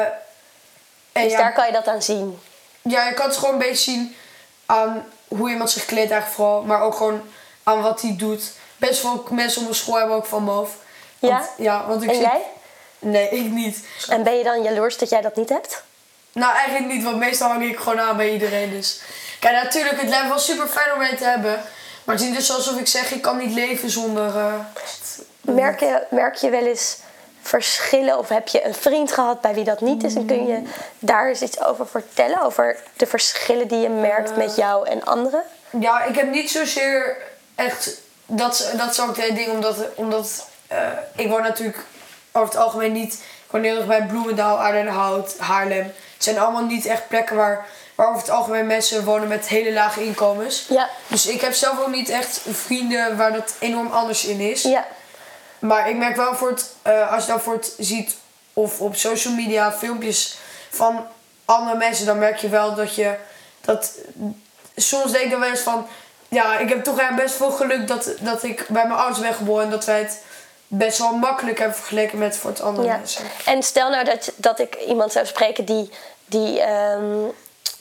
en 1.12 1.24
dus 1.24 1.32
ja, 1.32 1.38
daar 1.38 1.54
kan 1.54 1.66
je 1.66 1.72
dat 1.72 1.88
aan 1.88 2.02
zien. 2.02 2.40
ja, 2.82 3.08
je 3.08 3.14
kan 3.14 3.28
het 3.28 3.38
gewoon 3.38 3.54
een 3.54 3.60
beetje 3.60 3.92
zien 3.92 4.16
aan 4.66 5.06
hoe 5.28 5.50
iemand 5.50 5.70
zich 5.72 5.86
kleedt 5.86 6.12
eigenlijk 6.12 6.42
vooral. 6.42 6.62
Maar 6.62 6.82
ook 6.82 6.96
gewoon 6.96 7.22
aan 7.64 7.82
wat 7.82 8.02
hij 8.02 8.16
doet. 8.18 8.52
Best 8.78 9.02
wel 9.02 9.24
mensen 9.30 9.58
op 9.60 9.64
mijn 9.68 9.76
school 9.80 9.96
hebben 9.98 10.16
ook 10.16 10.26
van 10.26 10.44
moof. 10.44 10.70
Want- 11.20 11.34
Ja? 11.58 11.64
Ja, 11.64 11.88
want 11.88 12.04
ik 12.04 12.10
En 12.10 12.16
zie- 12.16 12.24
jij? 12.24 12.42
Nee, 13.00 13.30
ik 13.30 13.52
niet. 13.52 13.86
En 14.10 14.24
ben 14.24 14.38
je 14.38 14.44
dan 14.44 14.64
jaloers 14.64 14.98
dat 14.98 15.10
jij 15.10 15.22
dat 15.22 15.36
niet 15.36 15.50
hebt? 15.50 15.84
Nou, 16.32 16.56
eigenlijk 16.56 16.94
niet, 16.94 17.04
want 17.04 17.18
meestal 17.18 17.50
hang 17.50 17.64
ik 17.70 17.78
gewoon 17.80 18.00
aan 18.00 18.18
bij 18.18 18.32
iedereen. 18.32 18.70
Dus. 18.72 19.02
Kijk, 19.40 19.64
natuurlijk, 19.64 20.02
het 20.02 20.10
lijkt 20.10 20.28
wel 20.28 20.40
super 20.40 20.68
fijn 20.68 20.94
om 20.94 21.00
mee 21.00 21.16
te 21.16 21.24
hebben. 21.24 21.62
Maar 22.04 22.16
het 22.16 22.24
is 22.24 22.30
niet 22.30 22.38
dus 22.38 22.56
alsof 22.56 22.80
ik 22.80 22.88
zeg, 22.88 23.12
ik 23.12 23.22
kan 23.22 23.38
niet 23.38 23.54
leven 23.54 23.90
zonder... 23.90 24.38
eh, 24.38 24.54
Merk 25.42 25.80
je, 25.80 26.04
merk 26.10 26.36
je 26.36 26.50
wel 26.50 26.66
eens 26.66 26.98
verschillen 27.48 28.18
of 28.18 28.30
heb 28.30 28.48
je 28.48 28.66
een 28.66 28.74
vriend 28.74 29.12
gehad 29.12 29.42
bij 29.42 29.54
wie 29.54 29.64
dat 29.64 29.82
niet 29.82 30.04
is? 30.04 30.16
En 30.16 30.26
kun 30.26 30.48
je 30.48 30.62
daar 31.00 31.28
eens 31.28 31.42
iets 31.42 31.62
over 31.62 31.88
vertellen? 31.88 32.42
Over 32.42 32.78
de 32.98 33.08
verschillen 33.08 33.68
die 33.68 33.80
je 33.80 33.90
merkt 33.90 34.36
met 34.38 34.56
jou 34.56 34.88
en 34.88 35.04
anderen? 35.04 35.44
Ja, 35.80 36.04
ik 36.04 36.16
heb 36.16 36.32
niet 36.32 36.50
zozeer 36.52 37.18
echt... 37.56 37.90
Dat, 38.26 38.72
dat 38.78 38.92
is 38.92 39.00
ook 39.00 39.18
het 39.18 39.36
ding, 39.36 39.52
omdat, 39.52 39.76
omdat 39.96 40.48
eh, 40.68 40.88
ik 41.16 41.30
woon 41.30 41.42
natuurlijk 41.42 41.78
over 42.32 42.54
het 42.54 42.64
algemeen 42.64 42.92
niet... 42.92 43.14
Ik 43.14 43.54
woon 43.54 43.64
heel 43.64 43.78
erg 43.78 43.86
bij 43.88 44.06
Bloemendaal, 44.06 44.60
Aardenhout, 44.60 45.36
Haarlem. 45.38 45.94
Het 46.14 46.24
zijn 46.24 46.40
allemaal 46.40 46.66
niet 46.66 46.86
echt 46.86 47.08
plekken 47.08 47.36
waar, 47.36 47.66
waar 47.96 48.08
over 48.08 48.22
het 48.22 48.30
algemeen 48.30 48.68
mensen 48.68 49.04
wonen 49.04 49.28
met 49.28 49.48
hele 49.48 49.74
lage 49.74 50.04
inkomens. 50.06 50.66
Ja, 50.70 50.90
Dus 51.08 51.26
ik 51.26 51.42
heb 51.42 51.54
zelf 51.54 51.80
ook 51.80 51.92
niet 51.92 52.10
echt 52.10 52.42
vrienden 52.52 53.18
waar 53.18 53.34
dat 53.34 53.54
enorm 53.60 53.92
anders 53.92 54.26
in 54.26 54.40
is. 54.40 54.62
ja, 54.62 54.86
Maar 55.60 55.90
ik 55.90 55.96
merk 55.96 56.16
wel 56.16 56.36
voor 56.36 56.50
het, 56.50 56.74
eh, 56.82 57.14
als 57.14 57.26
je 57.26 57.32
dan 57.32 57.42
voor 57.42 57.54
het 57.54 57.74
ziet 57.78 58.16
of 58.54 58.82
op 58.82 58.96
social 58.96 59.34
media 59.34 59.72
filmpjes 59.72 60.38
van 60.70 61.08
andere 61.46 61.78
mensen, 61.78 62.06
dan 62.06 62.18
merk 62.20 62.38
je 62.38 62.50
wel 62.50 62.76
dat 62.76 62.96
je 62.96 63.16
dat. 63.62 63.92
Soms 64.76 65.12
denk 65.12 65.24
ik 65.24 65.32
dan 65.32 65.40
wel 65.40 65.50
eens 65.50 65.60
van, 65.60 65.88
ja, 66.28 66.58
ik 66.58 66.70
heb 66.70 66.84
toch 66.84 67.00
eigenlijk 67.00 67.28
best 67.28 67.38
veel 67.38 67.52
geluk 67.52 67.88
dat, 67.88 68.12
dat 68.20 68.44
ik 68.44 68.66
bij 68.68 68.88
mijn 68.88 69.00
ouders 69.00 69.20
ben 69.22 69.34
geboren 69.34 69.64
en 69.64 69.70
dat 69.70 69.86
wij 69.86 70.00
het 70.00 70.22
best 70.68 70.98
wel 70.98 71.14
makkelijk 71.14 71.58
hebben 71.58 71.78
vergeleken 71.78 72.18
met 72.18 72.38
voor 72.38 72.50
het 72.50 72.62
andere 72.62 72.88
ja. 72.88 72.98
mensen. 72.98 73.26
En 73.46 73.64
stel 73.64 73.90
nou 73.90 74.04
dat, 74.06 74.32
dat 74.36 74.60
ik 74.60 74.76
iemand 74.76 75.12
zou 75.12 75.26
spreken 75.26 75.66
die, 75.66 75.90
die 76.26 76.62
ehm, 76.62 77.26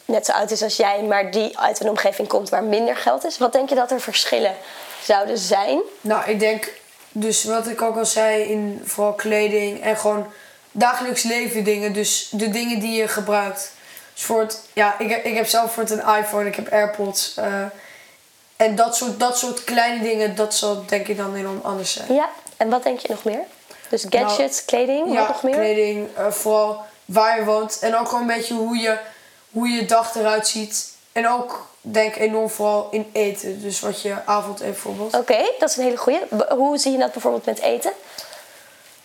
net 0.04 0.26
zo 0.26 0.33
oud 0.33 0.50
is 0.50 0.62
als 0.62 0.76
jij, 0.76 1.02
maar 1.02 1.30
die 1.30 1.59
uit 1.59 1.80
een 1.80 1.88
omgeving 1.88 2.28
komt 2.28 2.49
waar 2.49 2.64
minder 2.64 2.97
geld 2.97 3.25
is. 3.25 3.38
Wat 3.38 3.52
denk 3.52 3.68
je 3.68 3.75
dat 3.75 3.90
er 3.90 4.00
verschillen 4.00 4.54
zouden 5.02 5.38
zijn? 5.38 5.80
Nou, 6.00 6.30
ik 6.30 6.40
denk 6.40 6.73
dus 7.20 7.44
wat 7.44 7.66
ik 7.68 7.82
ook 7.82 7.96
al 7.96 8.06
zei 8.06 8.42
in 8.42 8.80
vooral 8.85 9.12
kleding 9.12 9.82
en 9.82 9.96
gewoon 9.96 10.26
dagelijks 10.73 11.23
leven 11.23 11.64
dingen. 11.64 11.92
Dus 11.92 12.28
de 12.30 12.50
dingen 12.50 12.78
die 12.80 12.92
je 12.96 13.08
gebruikt. 13.08 13.73
Dus 14.14 14.23
voor 14.25 14.40
het, 14.40 14.61
ja, 14.73 14.94
ik, 14.99 15.11
heb- 15.11 15.25
ik 15.25 15.35
heb 15.35 15.46
zelf 15.46 15.73
voor 15.73 15.82
het 15.82 15.92
een 15.92 16.16
iPhone, 16.18 16.46
ik 16.49 16.56
heb 16.56 16.73
AirPods. 16.73 17.35
eh, 17.37 17.62
en 18.56 18.75
dat 18.75 18.96
soort, 18.96 19.20
dat 19.20 19.38
soort 19.38 19.64
kleine 19.64 20.02
dingen, 20.02 20.35
dat 20.35 20.54
zal 20.54 20.85
denk 20.87 21.08
ik 21.08 21.16
dan 21.16 21.35
enorm 21.35 21.61
anders 21.62 21.92
zijn. 21.92 22.14
Ja, 22.14 22.28
en 22.56 22.68
wat 22.68 22.82
denk 22.82 22.99
je 22.99 23.08
nog 23.08 23.25
meer? 23.25 23.40
Dus 23.88 24.04
gadgets, 24.08 24.64
kleding, 24.64 25.04
wat 25.06 25.14
Ja, 25.14 25.26
nog 25.28 25.42
meer? 25.42 25.54
kleding, 25.54 26.08
eh, 26.16 26.30
vooral 26.30 26.85
waar 27.04 27.38
je 27.38 27.44
woont. 27.44 27.78
En 27.80 27.96
ook 27.96 28.06
gewoon 28.08 28.20
een 28.20 28.37
beetje 28.37 28.54
hoe 28.54 28.76
je, 28.76 28.99
hoe 29.50 29.68
je 29.68 29.85
dag 29.85 30.14
eruit 30.14 30.49
ziet. 30.49 30.94
En 31.16 31.28
ook 31.28 31.66
denk 31.80 32.14
ik 32.14 32.20
enorm 32.20 32.50
vooral 32.50 32.88
in 32.90 33.11
eten. 33.12 33.61
Dus 33.62 33.80
wat 33.80 34.02
je 34.02 34.14
avond 34.25 34.61
eet 34.61 34.66
bijvoorbeeld. 34.66 35.14
Oké, 35.14 35.50
dat 35.58 35.70
is 35.70 35.76
een 35.76 35.82
hele 35.85 35.96
goeie. 35.96 36.18
B- 36.37 36.49
Hoe 36.49 36.78
zie 36.78 36.92
je 36.92 36.99
dat 36.99 37.12
bijvoorbeeld 37.12 37.44
met 37.46 37.61
eten? 37.61 37.92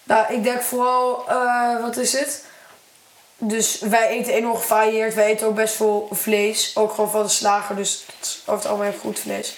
Nou, 0.04 0.34
ik 0.34 0.44
denk 0.44 0.62
vooral, 0.62 1.24
eh, 1.28 1.82
wat 1.82 1.98
is 1.98 2.14
het? 2.20 2.44
Dus 3.38 3.80
wij 3.80 4.08
eten 4.08 4.34
enorm 4.34 4.56
gevarieerd. 4.56 5.14
Wij 5.14 5.26
eten 5.26 5.48
ook 5.48 5.56
best 5.56 5.76
veel 5.76 6.08
vlees. 6.12 6.72
Ook 6.76 6.94
gewoon 6.94 7.10
van 7.12 7.24
de 7.24 7.30
slager. 7.30 7.76
Dus 7.76 8.06
het 8.18 8.26
is 8.26 8.42
over 8.46 8.62
het 8.62 8.72
algemeen 8.72 9.00
goed 9.00 9.20
vlees. 9.20 9.56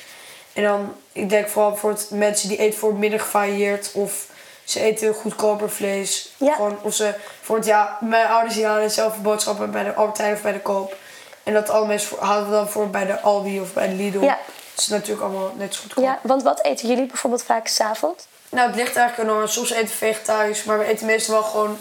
En 0.53 0.63
dan, 0.63 0.93
ik 1.11 1.29
denk 1.29 1.47
vooral 1.47 1.75
voor 1.75 1.89
het 1.89 2.07
mensen 2.09 2.49
die 2.49 2.57
eten 2.57 2.79
voor 2.79 2.89
het 2.89 2.99
minder 2.99 3.19
gevarieerd. 3.19 3.91
Of 3.93 4.25
ze 4.63 4.79
eten 4.79 5.13
goedkoper 5.13 5.69
vlees. 5.69 6.29
Ja. 6.37 6.53
Gewoon, 6.55 6.77
of 6.81 6.93
ze, 6.93 7.13
voor 7.41 7.55
het 7.55 7.65
ja, 7.65 7.97
mijn 8.01 8.27
ouders 8.27 8.55
die 8.55 8.65
halen 8.65 8.91
zelf 8.91 9.17
boodschappen 9.17 9.71
bij 9.71 9.83
de 9.83 9.93
Albert 9.93 10.33
of 10.33 10.41
bij 10.41 10.53
de 10.53 10.59
Koop. 10.61 10.95
En 11.43 11.53
dat 11.53 11.69
alle 11.69 11.85
mensen 11.87 12.09
voor- 12.09 12.19
halen 12.19 12.45
we 12.45 12.51
dan 12.51 12.69
voor 12.69 12.89
bij 12.89 13.05
de 13.05 13.21
Aldi 13.21 13.61
of 13.61 13.73
bij 13.73 13.87
de 13.87 13.93
Lidl. 13.93 14.19
Ja. 14.19 14.37
Dat 14.73 14.83
is 14.83 14.87
natuurlijk 14.87 15.21
allemaal 15.21 15.53
net 15.57 15.75
zo 15.75 15.81
goedkoop. 15.81 16.03
Ja, 16.03 16.19
want 16.21 16.43
wat 16.43 16.63
eten 16.63 16.87
jullie 16.87 17.05
bijvoorbeeld 17.05 17.43
vaak 17.43 17.67
s'avonds? 17.67 18.25
Nou, 18.49 18.67
het 18.67 18.75
ligt 18.75 18.95
eigenlijk 18.95 19.29
enorm. 19.29 19.47
Soms 19.47 19.71
eten 19.71 19.87
we 19.87 19.93
vegetarisch, 19.93 20.63
maar 20.63 20.79
we 20.79 20.85
eten 20.85 21.05
meestal 21.05 21.33
wel 21.33 21.43
gewoon 21.43 21.77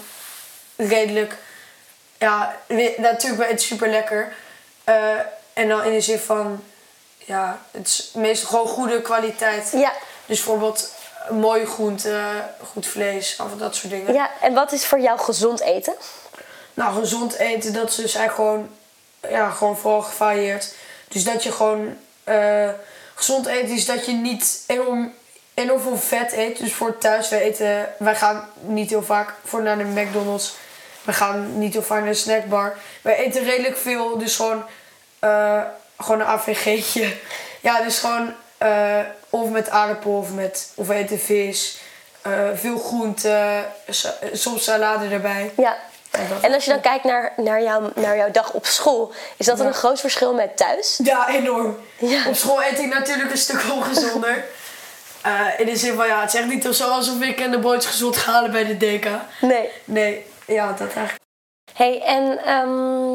redelijk. 0.76 1.36
Ja, 2.18 2.56
natuurlijk, 2.96 3.36
we 3.36 3.46
eten 3.46 3.66
super 3.66 3.88
lekker. 3.88 4.34
en 5.52 5.68
dan 5.68 5.84
in 5.84 5.92
de 5.92 6.00
zin 6.00 6.18
van, 6.18 6.64
ja, 7.18 7.58
het 7.70 7.86
is 7.86 8.10
meestal 8.14 8.48
gewoon 8.48 8.66
goede 8.66 9.02
kwaliteit. 9.02 9.70
Ja. 9.72 9.92
Dus 10.26 10.36
bijvoorbeeld 10.36 10.92
eh, 11.28 11.30
mooie 11.30 11.66
groenten, 11.66 12.54
goed 12.72 12.86
vlees, 12.86 13.36
of 13.40 13.58
dat 13.58 13.74
soort 13.76 13.92
dingen. 13.92 14.12
Ja, 14.12 14.30
en 14.40 14.54
wat 14.54 14.72
is 14.72 14.86
voor 14.86 15.00
jou 15.00 15.18
gezond 15.18 15.60
eten? 15.60 15.94
Nou, 16.74 16.94
gezond 17.00 17.34
eten, 17.34 17.72
dat 17.72 17.88
is 17.88 17.94
dus 17.94 18.14
eigenlijk 18.14 18.34
gewoon, 18.34 18.70
ja, 19.30 19.50
gewoon 19.50 19.76
vooral 19.78 20.02
gevarieerd. 20.02 20.74
Dus 21.08 21.24
dat 21.24 21.42
je 21.42 21.52
gewoon 21.52 21.96
eh, 22.24 22.68
gezond 23.14 23.46
eten 23.46 23.74
is 23.74 23.84
dat 23.86 24.06
je 24.06 24.12
niet 24.12 24.64
enorm, 24.66 25.12
enorm 25.54 25.80
veel 25.80 25.96
vet 25.98 26.32
eet. 26.32 26.58
Dus 26.58 26.72
voor 26.74 26.98
thuis, 26.98 27.28
wij 27.28 27.40
eten, 27.40 27.88
wij 27.98 28.16
gaan 28.16 28.48
niet 28.60 28.90
heel 28.90 29.02
vaak 29.02 29.34
voor 29.44 29.62
naar 29.62 29.78
de 29.78 29.84
McDonald's. 29.84 30.54
We 31.02 31.12
gaan 31.12 31.58
niet 31.58 31.72
heel 31.72 31.82
vaak 31.82 32.00
naar 32.00 32.08
de 32.08 32.14
snackbar. 32.14 32.76
Wij 33.02 33.16
eten 33.16 33.44
redelijk 33.44 33.76
veel, 33.76 34.18
dus 34.18 34.36
gewoon, 34.36 34.64
eh, 35.18 35.62
gewoon 35.98 36.20
een 36.20 36.26
AVG'tje. 36.26 37.14
Ja, 37.60 37.82
dus 37.82 37.98
gewoon 37.98 38.34
eh, 38.58 38.98
of 39.30 39.48
met 39.48 39.68
aardappel 39.70 40.16
of 40.16 40.30
met, 40.32 40.68
of 40.74 40.88
eten 40.90 41.20
vis. 41.20 41.78
veel 42.54 42.78
groenten, 42.78 43.64
sa- 43.88 44.14
soms 44.32 44.64
salade 44.64 45.08
erbij. 45.08 45.52
Ja. 45.56 45.76
En 46.12 46.28
En 46.40 46.54
als 46.54 46.64
je 46.64 46.70
dan 46.70 46.80
kijkt 46.80 47.04
naar, 47.04 47.32
naar, 47.36 47.62
jouw, 47.62 47.90
naar 47.94 48.16
jouw 48.16 48.30
dag 48.30 48.52
op 48.52 48.66
school, 48.66 49.12
is 49.36 49.46
dat 49.46 49.58
dan 49.58 49.66
een 49.66 49.74
groot 49.74 50.00
verschil 50.00 50.34
met 50.34 50.56
thuis? 50.56 51.00
Ja, 51.04 51.28
enorm. 51.28 51.76
Ja. 51.98 52.28
Op 52.28 52.34
school 52.34 52.62
eet 52.62 52.78
ik 52.78 52.94
natuurlijk 52.94 53.30
een 53.30 53.38
stuk 53.38 53.62
ongezonder. 53.72 54.44
Eh, 55.22 55.40
in 55.58 55.66
de 55.66 55.76
zin 55.76 55.94
van, 55.94 56.06
ja, 56.06 56.20
het 56.20 56.34
is 56.34 56.40
echt 56.40 56.48
niet 56.48 56.74
zo 56.74 56.88
alsof 56.88 57.20
ik 57.20 57.40
in 57.40 57.50
de 57.50 57.58
broodjes 57.58 57.86
gezond 57.86 58.16
ga 58.16 58.32
halen 58.32 58.50
bij 58.50 58.64
de 58.64 58.76
DK. 58.76 59.06
Nee. 59.40 59.68
Nee, 59.84 60.26
ja, 60.46 60.66
dat 60.66 60.80
eigenlijk. 60.80 61.22
hey, 61.74 62.02
en 62.02 62.44
ehm, 62.44 63.11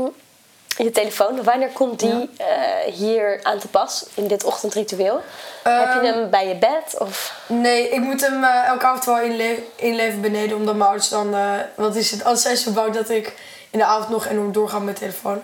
je 0.77 0.91
telefoon, 0.91 1.43
wanneer 1.43 1.69
komt 1.69 1.99
die 1.99 2.29
eh, 2.37 2.93
hier 2.93 3.39
aan 3.43 3.59
te 3.59 3.67
pas 3.67 4.05
in 4.13 4.27
dit 4.27 4.43
ochtendritueel? 4.43 5.21
Heb 5.63 5.93
je 5.93 5.99
Ehm, 5.99 6.03
hem 6.05 6.29
bij 6.29 6.47
je 6.47 6.55
bed? 6.55 6.95
Of... 6.99 7.41
Nee, 7.47 7.89
ik 7.89 7.99
moet 7.99 8.21
hem 8.21 8.43
eh, 8.43 8.67
elke 8.67 8.85
avond 8.85 9.05
wel 9.05 9.19
inle 9.19 9.57
inleveren 9.75 10.21
beneden, 10.21 10.57
omdat 10.57 10.75
mijn 10.75 10.89
ouders 10.89 11.09
dan... 11.09 11.33
eh, 11.35 11.53
wat 11.75 11.95
is 11.95 12.11
het? 12.11 12.23
Anders 12.23 12.41
zijn 12.41 12.57
ze 12.57 12.71
bang 12.71 12.93
dat 12.93 13.09
ik 13.09 13.33
in 13.69 13.79
de 13.79 13.85
avond 13.85 14.09
nog 14.09 14.27
enorm 14.27 14.51
doorga 14.51 14.75
met 14.75 14.83
mijn 14.85 14.97
telefoon. 14.97 15.41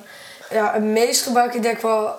Ja, 0.49 0.73
het 0.73 0.83
meest 0.83 1.23
gebruik 1.23 1.53
ik 1.53 1.61
denk 1.63 1.81
wel 1.81 2.15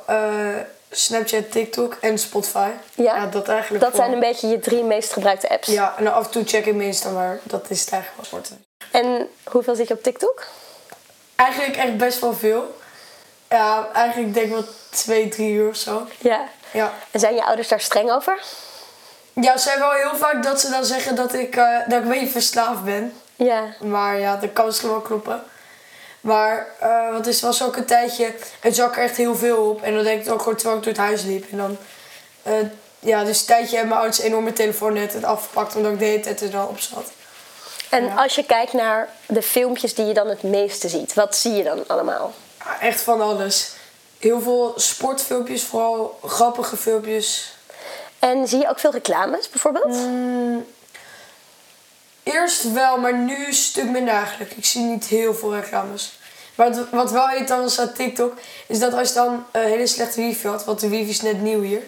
Snapchat, 0.90 1.50
TikTok 1.52 1.96
en 2.00 2.18
Spotify. 2.18 2.68
Ja, 2.94 3.26
dat 3.26 3.48
eigenlijk 3.48 3.82
Dat 3.84 3.92
wel. 3.92 4.00
zijn 4.00 4.12
een 4.14 4.20
beetje 4.20 4.48
je 4.48 4.58
drie 4.58 4.82
meest 4.84 5.12
gebruikte 5.12 5.48
apps. 5.48 5.66
Ja, 5.68 5.94
en 5.98 6.12
af 6.14 6.24
en 6.24 6.30
toe 6.30 6.44
check 6.44 6.66
ik 6.66 6.80
Insta, 6.80 7.10
maar 7.10 7.38
dat 7.42 7.70
is 7.70 7.80
het 7.80 7.90
eigenlijk 7.92 8.30
wel. 8.30 8.40
En 8.90 9.28
hoeveel 9.44 9.74
zit 9.74 9.88
je 9.88 9.94
op 9.94 10.02
TikTok? 10.02 10.46
Eigenlijk 11.36 11.76
echt 11.76 11.96
best 11.96 12.20
wel 12.20 12.34
veel. 12.34 12.76
Ja, 13.54 13.88
eigenlijk 13.92 14.34
denk 14.34 14.46
ik 14.46 14.52
wel 14.52 14.64
twee, 14.90 15.28
drie 15.28 15.52
uur 15.52 15.68
of 15.68 15.76
zo. 15.76 16.06
Ja. 16.18 16.40
Ja. 16.70 16.92
En 17.10 17.20
zijn 17.20 17.34
je 17.34 17.44
ouders 17.44 17.68
daar 17.68 17.80
streng 17.80 18.10
over? 18.10 18.38
Ja, 19.32 19.56
ze 19.56 19.62
zijn 19.62 19.78
wel 19.78 19.90
heel 19.90 20.16
vaak 20.16 20.42
dat 20.42 20.60
ze 20.60 20.70
dan 20.70 20.84
zeggen 20.84 21.14
dat 21.16 21.34
ik, 21.34 21.56
eh, 21.56 21.78
dat 21.88 21.98
ik 21.98 22.04
een 22.04 22.08
beetje 22.10 22.26
verslaafd 22.28 22.84
ben. 22.84 23.12
Ja. 23.36 23.62
Maar 23.80 24.18
ja, 24.18 24.36
dat 24.36 24.52
kan 24.52 24.66
misschien 24.66 24.88
wel 24.88 25.00
kloppen. 25.00 25.42
Maar 26.20 26.66
eh 26.80 27.10
want 27.12 27.26
het 27.26 27.40
was 27.40 27.62
ook 27.62 27.76
een 27.76 27.84
tijdje, 27.84 28.34
het 28.60 28.74
zag 28.74 28.96
er 28.96 29.02
echt 29.02 29.16
heel 29.16 29.36
veel 29.36 29.56
op. 29.70 29.82
En 29.82 29.94
dan 29.94 30.04
denk 30.04 30.24
ik 30.26 30.32
ook 30.32 30.38
gewoon 30.42 30.54
terwijl 30.56 30.78
ik 30.78 30.84
door 30.84 30.92
het 30.92 31.02
huis 31.02 31.22
liep. 31.22 31.50
En 31.50 31.56
dan, 31.56 31.76
eh, 32.42 32.52
ja, 32.98 33.24
dus 33.24 33.40
een 33.40 33.46
tijdje 33.46 33.70
hebben 33.76 33.88
mijn 33.88 34.00
ouders 34.00 34.20
enorm 34.20 34.42
mijn 34.42 34.54
telefoon 34.54 34.92
net 34.92 35.12
het 35.12 35.24
afgepakt. 35.24 35.76
Omdat 35.76 35.92
ik 35.92 35.98
de 35.98 36.04
hele 36.04 36.20
tijd 36.20 36.40
er 36.40 36.50
dan 36.50 36.68
op 36.68 36.78
zat. 36.80 37.10
En 37.90 38.04
Ja. 38.04 38.14
als 38.14 38.34
je 38.34 38.44
kijkt 38.44 38.72
naar 38.72 39.08
de 39.26 39.42
filmpjes 39.42 39.94
die 39.94 40.06
je 40.06 40.14
dan 40.14 40.28
het 40.28 40.42
meeste 40.42 40.88
ziet, 40.88 41.14
wat 41.14 41.36
zie 41.36 41.52
je 41.52 41.62
dan 41.62 41.84
allemaal? 41.86 42.32
Echt 42.80 43.00
van 43.00 43.20
alles. 43.20 43.72
Heel 44.18 44.40
veel 44.40 44.72
sportfilmpjes, 44.76 45.62
vooral 45.62 46.18
grappige 46.24 46.76
filmpjes. 46.76 47.56
En 48.18 48.48
zie 48.48 48.58
je 48.58 48.68
ook 48.68 48.78
veel 48.78 48.90
reclames 48.92 49.48
bijvoorbeeld? 49.50 49.94
Mm, 49.94 50.66
Eerst 52.22 52.72
wel, 52.72 52.98
maar 52.98 53.14
nu 53.14 53.46
een 53.46 53.54
stuk 53.54 53.90
minder 53.90 54.14
eigenlijk. 54.14 54.52
Ik 54.52 54.64
zie 54.64 54.82
niet 54.82 55.04
heel 55.04 55.34
veel 55.34 55.54
reclames. 55.54 56.18
Maar 56.54 56.70
wat, 56.74 56.86
wat 56.90 57.10
wel 57.10 57.30
irritant 57.30 57.62
was 57.62 57.78
aan 57.80 57.92
TikTok, 57.92 58.32
is 58.66 58.78
dat 58.78 58.92
als 58.94 59.08
je 59.08 59.14
dan 59.14 59.44
een 59.52 59.62
hele 59.62 59.86
slechte 59.86 60.20
wifi 60.20 60.48
had, 60.48 60.64
want 60.64 60.80
de 60.80 60.88
wifi 60.88 61.10
is 61.10 61.20
net 61.22 61.40
nieuw 61.42 61.60
hier, 61.62 61.82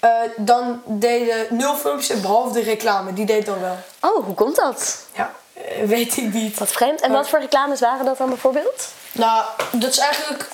eh, 0.00 0.10
dan 0.36 0.82
deden 0.84 1.46
nul 1.50 1.74
filmpjes 1.76 2.20
behalve 2.20 2.52
de 2.52 2.60
reclame. 2.60 3.12
Die 3.12 3.24
deed 3.26 3.46
dan 3.46 3.60
wel. 3.60 3.76
Oh, 4.00 4.24
hoe 4.24 4.34
komt 4.34 4.56
dat? 4.56 5.04
Ja, 5.14 5.34
eh, 5.52 5.84
weet 5.84 6.16
ik 6.16 6.32
niet. 6.32 6.58
Wat 6.58 6.68
vreemd. 6.72 7.00
En 7.00 7.12
wat 7.12 7.28
voor 7.28 7.38
reclames 7.40 7.80
waren 7.80 8.04
dat 8.04 8.18
dan 8.18 8.28
bijvoorbeeld? 8.28 8.88
Nou, 9.18 9.44
dat 9.72 9.90
is 9.90 9.98
eigenlijk 9.98 10.48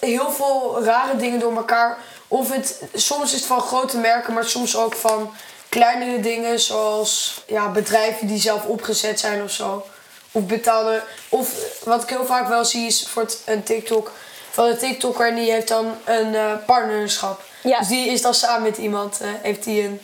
heel 0.00 0.30
veel 0.32 0.84
rare 0.84 1.16
dingen 1.16 1.38
door 1.40 1.56
elkaar. 1.56 1.98
Of 2.28 2.52
het, 2.52 2.82
soms 2.94 3.24
is 3.24 3.32
het 3.32 3.44
van 3.44 3.60
grote 3.60 3.96
merken, 3.98 4.32
maar 4.32 4.44
soms 4.44 4.76
ook 4.76 4.94
van 4.94 5.34
kleinere 5.68 6.20
dingen. 6.20 6.60
Zoals 6.60 7.42
ja, 7.46 7.68
bedrijven 7.68 8.26
die 8.26 8.40
zelf 8.40 8.64
opgezet 8.64 9.20
zijn 9.20 9.42
of 9.42 9.50
zo. 9.50 9.86
Of 10.32 10.42
betaalde. 10.42 11.02
Of 11.28 11.48
wat 11.84 12.02
ik 12.02 12.08
heel 12.08 12.26
vaak 12.26 12.48
wel 12.48 12.64
zie 12.64 12.86
is 12.86 13.08
voor 13.08 13.26
een 13.44 13.62
TikTok. 13.62 14.10
Van 14.50 14.64
een 14.66 14.78
TikToker 14.78 15.28
en 15.28 15.34
die 15.34 15.50
heeft 15.50 15.68
dan 15.68 15.96
een 16.04 16.34
eh, 16.34 16.52
partnerschap. 16.66 17.42
Ja. 17.62 17.78
Dus 17.78 17.88
die 17.88 18.08
is 18.08 18.22
dan 18.22 18.34
samen 18.34 18.62
met 18.62 18.78
iemand. 18.78 19.20
eh, 19.20 19.28
heeft 19.42 19.64
die 19.64 19.82
een 19.82 20.00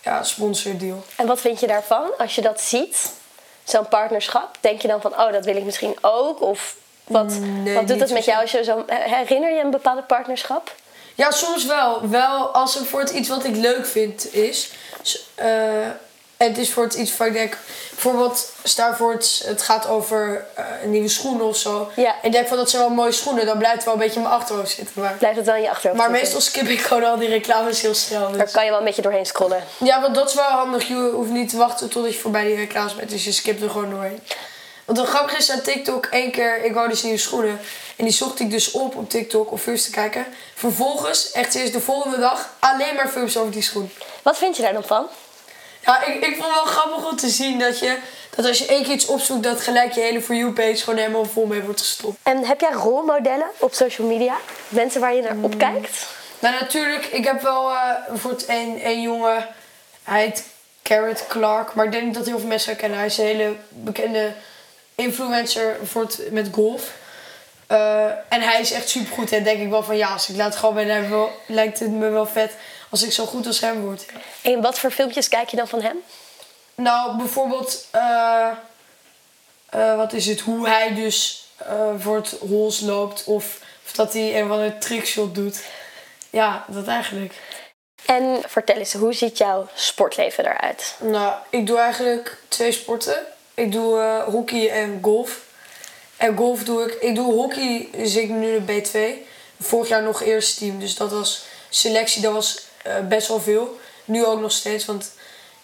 ja, 0.00 0.22
sponsordeal. 0.22 1.04
En 1.16 1.26
wat 1.26 1.40
vind 1.40 1.60
je 1.60 1.66
daarvan 1.66 2.10
als 2.18 2.34
je 2.34 2.40
dat 2.40 2.60
ziet? 2.60 3.10
Zo'n 3.64 3.88
partnerschap. 3.88 4.56
Denk 4.60 4.82
je 4.82 4.88
dan 4.88 5.00
van, 5.00 5.12
oh, 5.12 5.32
dat 5.32 5.44
wil 5.44 5.56
ik 5.56 5.64
misschien 5.64 5.96
ook? 6.00 6.40
Of 6.40 6.74
wat, 7.06 7.32
Nee, 7.40 7.74
wat 7.74 7.88
doet 7.88 8.00
het 8.00 8.12
met 8.12 8.24
jou 8.24 8.40
als 8.42 8.50
je 8.50 8.64
zo... 8.64 8.84
Herinner 8.86 9.52
je 9.54 9.60
een 9.60 9.70
bepaalde 9.70 10.02
partnerschap? 10.02 10.74
Ja, 11.14 11.30
soms 11.30 11.66
wel. 11.66 12.08
Wel 12.08 12.46
als 12.48 12.74
het 12.74 12.86
voor 12.86 13.00
het 13.00 13.10
iets 13.10 13.28
wat 13.28 13.44
ik 13.44 13.56
leuk 13.56 13.86
vind 13.86 14.34
is. 14.34 14.70
Eh, 15.34 15.46
het 16.36 16.58
is 16.58 16.72
voor 16.72 16.82
het 16.84 16.94
iets 16.94 17.16
waar 17.16 17.26
ik 17.28 17.32
denk... 17.34 17.56
Bijvoorbeeld, 17.90 18.52
stel 18.62 18.94
voor 18.94 19.12
het, 19.12 19.42
het 19.46 19.62
gaat 19.62 19.86
over 19.88 20.44
eh, 20.54 20.64
nieuwe 20.84 21.08
schoenen 21.08 21.46
of 21.46 21.56
zo. 21.56 21.90
Ja. 21.96 22.06
En 22.10 22.14
ik 22.22 22.32
denk 22.32 22.46
van 22.48 22.56
dat 22.56 22.70
zijn 22.70 22.82
wel 22.82 22.90
mooie 22.90 23.12
schoenen. 23.12 23.46
Dan 23.46 23.58
blijft 23.58 23.76
het 23.76 23.84
wel 23.84 23.94
een 23.94 24.00
beetje 24.00 24.16
in 24.16 24.22
mijn 24.22 24.34
achterhoofd 24.34 24.70
zitten. 24.70 25.02
Maar, 25.02 25.14
Blijft 25.18 25.36
het 25.36 25.46
wel 25.46 25.54
in 25.54 25.62
je 25.62 25.70
achterhoofd 25.70 26.00
maar 26.00 26.10
zitten? 26.10 26.24
meestal 26.34 26.40
skip 26.52 26.66
ik 26.68 26.80
gewoon 26.80 27.04
al 27.04 27.16
die 27.18 27.28
reclames 27.28 27.80
heel 27.82 27.94
snel. 27.94 28.30
Daar 28.30 28.40
Dus. 28.44 28.52
kan 28.52 28.64
je 28.64 28.70
wel 28.70 28.78
een 28.78 28.84
beetje 28.84 29.02
doorheen 29.02 29.26
scrollen. 29.26 29.62
Ja, 29.78 30.00
want 30.00 30.14
dat 30.14 30.28
is 30.28 30.34
wel 30.34 30.44
handig. 30.44 30.88
Je 30.88 31.10
hoeft 31.14 31.30
niet 31.30 31.48
te 31.48 31.56
wachten 31.56 31.88
totdat 31.88 32.12
je 32.12 32.18
voorbij 32.20 32.44
die 32.44 32.56
reclames 32.56 32.94
bent. 32.94 33.10
Dus 33.10 33.24
je 33.24 33.32
skipt 33.32 33.62
er 33.62 33.70
gewoon 33.70 33.90
doorheen. 33.90 34.20
Want 34.92 35.06
het 35.06 35.14
grappige 35.16 35.36
is 35.38 35.50
aan 35.50 35.60
TikTok, 35.60 36.06
één 36.06 36.30
keer, 36.30 36.64
ik 36.64 36.74
wou 36.74 36.88
dus 36.88 37.02
nieuwe 37.02 37.18
schoenen. 37.18 37.60
En 37.96 38.04
die 38.04 38.14
zocht 38.14 38.40
ik 38.40 38.50
dus 38.50 38.70
op 38.70 38.96
op 38.96 39.10
TikTok 39.10 39.50
om 39.50 39.58
films 39.58 39.84
te 39.84 39.90
kijken. 39.90 40.26
Vervolgens, 40.54 41.30
echt 41.32 41.54
eerst 41.54 41.72
de 41.72 41.80
volgende 41.80 42.18
dag, 42.18 42.48
alleen 42.58 42.94
maar 42.94 43.08
films 43.08 43.36
over 43.36 43.52
die 43.52 43.62
schoen. 43.62 43.90
Wat 44.22 44.38
vind 44.38 44.56
je 44.56 44.62
daar 44.62 44.72
dan 44.72 44.84
van? 44.84 45.06
Ja, 45.84 46.04
ik, 46.04 46.14
ik 46.14 46.36
vond 46.36 46.46
het 46.46 46.54
wel 46.54 46.64
grappig 46.64 47.10
om 47.10 47.16
te 47.16 47.28
zien 47.28 47.58
dat, 47.58 47.78
je, 47.78 47.96
dat 48.36 48.46
als 48.46 48.58
je 48.58 48.66
één 48.66 48.82
keer 48.82 48.92
iets 48.92 49.06
opzoekt, 49.06 49.42
dat 49.42 49.60
gelijk 49.60 49.92
je 49.92 50.00
hele 50.00 50.22
For 50.22 50.34
You 50.34 50.52
page 50.52 50.76
gewoon 50.76 50.98
helemaal 50.98 51.24
vol 51.24 51.46
mee 51.46 51.62
wordt 51.62 51.80
gestopt. 51.80 52.18
En 52.22 52.44
heb 52.44 52.60
jij 52.60 52.72
rolmodellen 52.72 53.46
op 53.58 53.74
social 53.74 54.06
media? 54.06 54.36
Mensen 54.68 55.00
waar 55.00 55.14
je 55.14 55.22
naar 55.22 55.34
Mm. 55.34 55.44
opkijkt? 55.44 56.06
Nou, 56.38 56.54
natuurlijk, 56.60 57.04
ik 57.06 57.24
heb 57.24 57.42
wel 57.42 57.70
eh 57.70 57.78
bijvoorbeeld 58.08 58.46
één, 58.46 58.80
één 58.80 59.02
jongen, 59.02 59.48
hij 60.02 60.22
heet 60.22 60.44
Garrett 60.82 61.26
Clark, 61.28 61.74
maar 61.74 61.84
ik 61.84 61.92
denk 61.92 62.04
niet 62.04 62.14
dat 62.14 62.26
heel 62.26 62.38
veel 62.38 62.48
mensen 62.48 62.70
hem 62.70 62.78
kennen. 62.80 62.98
Hij 62.98 63.06
is 63.06 63.18
een 63.18 63.24
hele 63.24 63.56
bekende 63.68 64.32
influencer 64.94 65.76
bijvoorbeeld 65.78 66.30
met 66.30 66.48
golf. 66.52 66.92
Eh, 67.66 68.04
en 68.06 68.40
hij 68.40 68.60
is 68.60 68.72
echt 68.72 68.88
supergoed 68.88 69.32
en 69.32 69.44
denk 69.44 69.60
ik 69.60 69.68
wel 69.68 69.82
van 69.82 69.96
ja, 69.96 70.12
als 70.12 70.28
ik 70.28 70.36
laat 70.36 70.56
gewoon 70.56 70.74
ben, 70.74 70.88
dan 70.88 71.10
wel, 71.10 71.30
lijkt 71.46 71.78
het 71.78 71.90
me 71.90 72.08
wel 72.08 72.26
vet 72.26 72.52
als 72.90 73.02
ik 73.02 73.12
zo 73.12 73.26
goed 73.26 73.46
als 73.46 73.60
hem 73.60 73.80
word. 73.80 74.06
En 74.42 74.60
wat 74.60 74.78
voor 74.78 74.90
filmpjes 74.90 75.28
kijk 75.28 75.48
je 75.48 75.56
dan 75.56 75.68
van 75.68 75.82
hem? 75.82 75.96
Nou, 76.74 77.16
bijvoorbeeld, 77.16 77.86
eh, 77.90 78.50
eh, 79.68 79.96
wat 79.96 80.12
is 80.12 80.26
het, 80.26 80.40
hoe 80.40 80.68
hij 80.68 80.94
dus 80.94 81.46
voor 81.98 82.16
het 82.16 82.36
hols 82.48 82.80
loopt 82.80 83.24
of, 83.24 83.60
of 83.84 83.92
dat 83.92 84.12
hij 84.12 84.38
een 84.38 84.44
of 84.44 84.50
andere 84.50 84.78
trickshot 84.78 85.34
doet. 85.34 85.64
Ja, 86.30 86.64
dat 86.68 86.86
eigenlijk. 86.86 87.34
En 88.06 88.42
vertel 88.46 88.76
eens, 88.76 88.92
hoe 88.92 89.12
ziet 89.12 89.38
jouw 89.38 89.68
sportleven 89.74 90.44
eruit? 90.44 90.94
Nou, 91.00 91.34
ik 91.50 91.66
doe 91.66 91.78
eigenlijk 91.78 92.38
twee 92.48 92.72
sporten. 92.72 93.26
Ik 93.54 93.72
doe 93.72 93.98
eh, 94.00 94.22
hockey 94.24 94.70
en 94.70 94.98
golf. 95.02 95.40
En 96.16 96.36
golf 96.36 96.64
doe 96.64 96.84
ik... 96.84 97.02
Ik 97.02 97.14
doe 97.14 97.32
hockey, 97.32 97.88
zit 98.02 98.22
ik 98.22 98.30
nu 98.30 98.64
de 98.64 98.82
B2. 98.82 99.26
Vorig 99.60 99.88
jaar 99.88 100.02
nog 100.02 100.22
eerste 100.22 100.58
team, 100.58 100.78
dus 100.78 100.96
dat 100.96 101.10
was 101.10 101.44
selectie. 101.68 102.22
Dat 102.22 102.32
was 102.32 102.66
eh, 102.82 103.06
best 103.08 103.28
wel 103.28 103.40
veel. 103.40 103.78
Nu 104.04 104.24
ook 104.24 104.40
nog 104.40 104.52
steeds, 104.52 104.84
want 104.84 105.12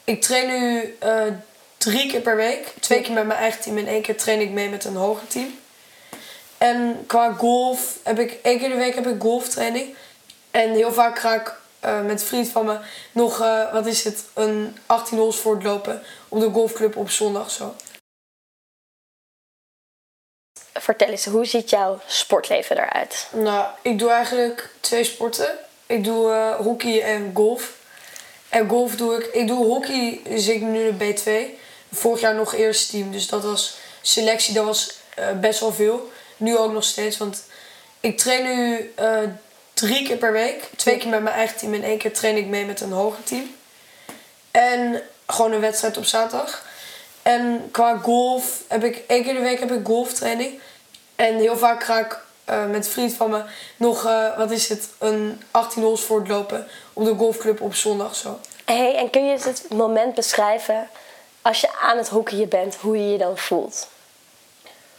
ik 0.04 0.22
train 0.22 0.48
nu 0.48 0.96
eh, 0.98 1.22
drie 1.78 2.10
keer 2.10 2.20
per 2.20 2.36
week. 2.36 2.74
Twee 2.80 3.00
keer 3.00 3.12
met 3.12 3.26
mijn 3.26 3.38
eigen 3.38 3.60
team 3.60 3.78
en 3.78 3.86
één 3.86 4.02
keer 4.02 4.16
train 4.16 4.40
ik 4.40 4.50
mee 4.50 4.68
met 4.68 4.84
een 4.84 4.96
hoger 4.96 5.26
team. 5.26 5.58
En 6.58 7.04
qua 7.06 7.32
golf 7.32 7.98
heb 8.02 8.18
ik 8.18 8.38
één 8.42 8.58
keer 8.58 8.68
de 8.68 8.74
week 8.74 8.94
heb 8.94 9.06
ik 9.06 9.20
golftraining. 9.20 9.94
En 10.50 10.70
heel 10.70 10.92
vaak 10.92 11.18
ga 11.18 11.34
ik 11.34 11.54
eh, 11.80 12.00
met 12.00 12.20
een 12.20 12.26
vriend 12.26 12.48
van 12.48 12.66
me 12.66 12.78
nog, 13.12 13.40
eh, 13.40 13.72
wat 13.72 13.86
is 13.86 14.04
het, 14.04 14.24
een 14.34 14.78
18 14.86 15.18
holes 15.18 15.36
voortlopen 15.36 16.02
op 16.28 16.40
de 16.40 16.50
golfclub 16.50 16.96
op 16.96 17.10
zondag 17.10 17.50
zo. 17.50 17.74
Vertel 20.72 21.08
eens, 21.08 21.24
hoe 21.24 21.44
ziet 21.44 21.70
jouw 21.70 22.00
sportleven 22.06 22.76
eruit? 22.78 23.28
Nou, 23.32 23.66
ik 23.82 23.98
doe 23.98 24.10
eigenlijk 24.10 24.70
twee 24.80 25.04
sporten. 25.04 25.58
Ik 25.86 26.04
doe 26.04 26.32
eh, 26.32 26.54
hockey 26.54 27.02
en 27.02 27.30
golf. 27.34 27.76
En 28.48 28.68
golf 28.68 28.96
doe 28.96 29.14
ik... 29.14 29.34
Ik 29.34 29.46
doe 29.46 29.64
hockey, 29.64 30.20
zit 30.34 30.54
ik 30.54 30.62
nu 30.62 30.86
in 30.86 30.98
B2. 30.98 31.30
Vorig 31.92 32.20
jaar 32.20 32.34
nog 32.34 32.54
eerste 32.54 32.90
team, 32.90 33.10
dus 33.10 33.28
dat 33.28 33.42
was 33.42 33.78
selectie, 34.02 34.54
dat 34.54 34.64
was 34.64 34.98
best 35.40 35.60
wel 35.60 35.72
veel. 35.72 36.10
Nu 36.36 36.56
ook 36.56 36.72
nog 36.72 36.84
steeds, 36.84 37.16
want 37.16 37.44
ik 38.00 38.18
train 38.18 38.44
nu 38.44 38.92
drie 39.78 40.06
keer 40.06 40.16
per 40.16 40.32
week. 40.32 40.70
Twee 40.76 40.96
keer 40.96 41.08
met 41.08 41.22
mijn 41.22 41.34
eigen 41.34 41.56
team 41.56 41.74
en 41.74 41.82
één 41.82 41.98
keer 41.98 42.12
train 42.12 42.36
ik 42.36 42.46
mee 42.46 42.64
met 42.64 42.80
een 42.80 42.92
hoger 42.92 43.22
team. 43.24 43.54
En 44.50 45.02
gewoon 45.26 45.52
een 45.52 45.60
wedstrijd 45.60 45.96
op 45.96 46.04
zaterdag. 46.04 46.66
En 47.22 47.68
qua 47.70 47.98
golf 48.02 48.62
heb 48.68 48.84
ik 48.84 49.02
één 49.06 49.22
keer 49.22 49.34
de 49.34 49.40
week 49.40 49.58
heb 49.58 49.72
ik 49.72 49.86
golftraining. 49.86 50.60
En 51.16 51.36
heel 51.36 51.56
vaak 51.56 51.84
ga 51.84 51.98
ik 51.98 52.18
eh, 52.44 52.66
met 52.66 52.86
een 52.86 52.92
vriend 52.92 53.12
van 53.12 53.30
me 53.30 53.42
nog, 53.76 54.04
eh, 54.04 54.36
wat 54.36 54.50
is 54.50 54.68
het, 54.68 54.88
een 54.98 55.42
18 55.50 55.82
holes 55.82 56.00
voortlopen 56.00 56.66
op 56.92 57.04
de 57.04 57.14
golfclub 57.14 57.60
op 57.60 57.74
zondag 57.74 58.14
zo. 58.14 58.40
Hey, 58.64 58.96
en 58.96 59.10
kun 59.10 59.26
je 59.26 59.38
het 59.38 59.64
moment 59.68 60.14
beschrijven 60.14 60.88
als 61.42 61.60
je 61.60 61.68
aan 61.80 61.96
het 61.96 62.08
hockeyen 62.08 62.48
bent, 62.48 62.74
hoe 62.74 62.96
je 62.96 63.12
je 63.12 63.18
dan 63.18 63.38
voelt? 63.38 63.88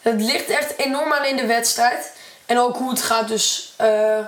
Het 0.02 0.22
ligt 0.22 0.50
echt 0.50 0.78
enorm 0.78 1.14
aan 1.14 1.26
in 1.26 1.36
de 1.36 1.46
wedstrijd. 1.46 2.12
En 2.46 2.60
ook 2.60 2.78
hoe 2.78 2.90
het 2.90 3.02
gaat. 3.02 3.28
Dus 3.28 3.74
eh 3.78 4.20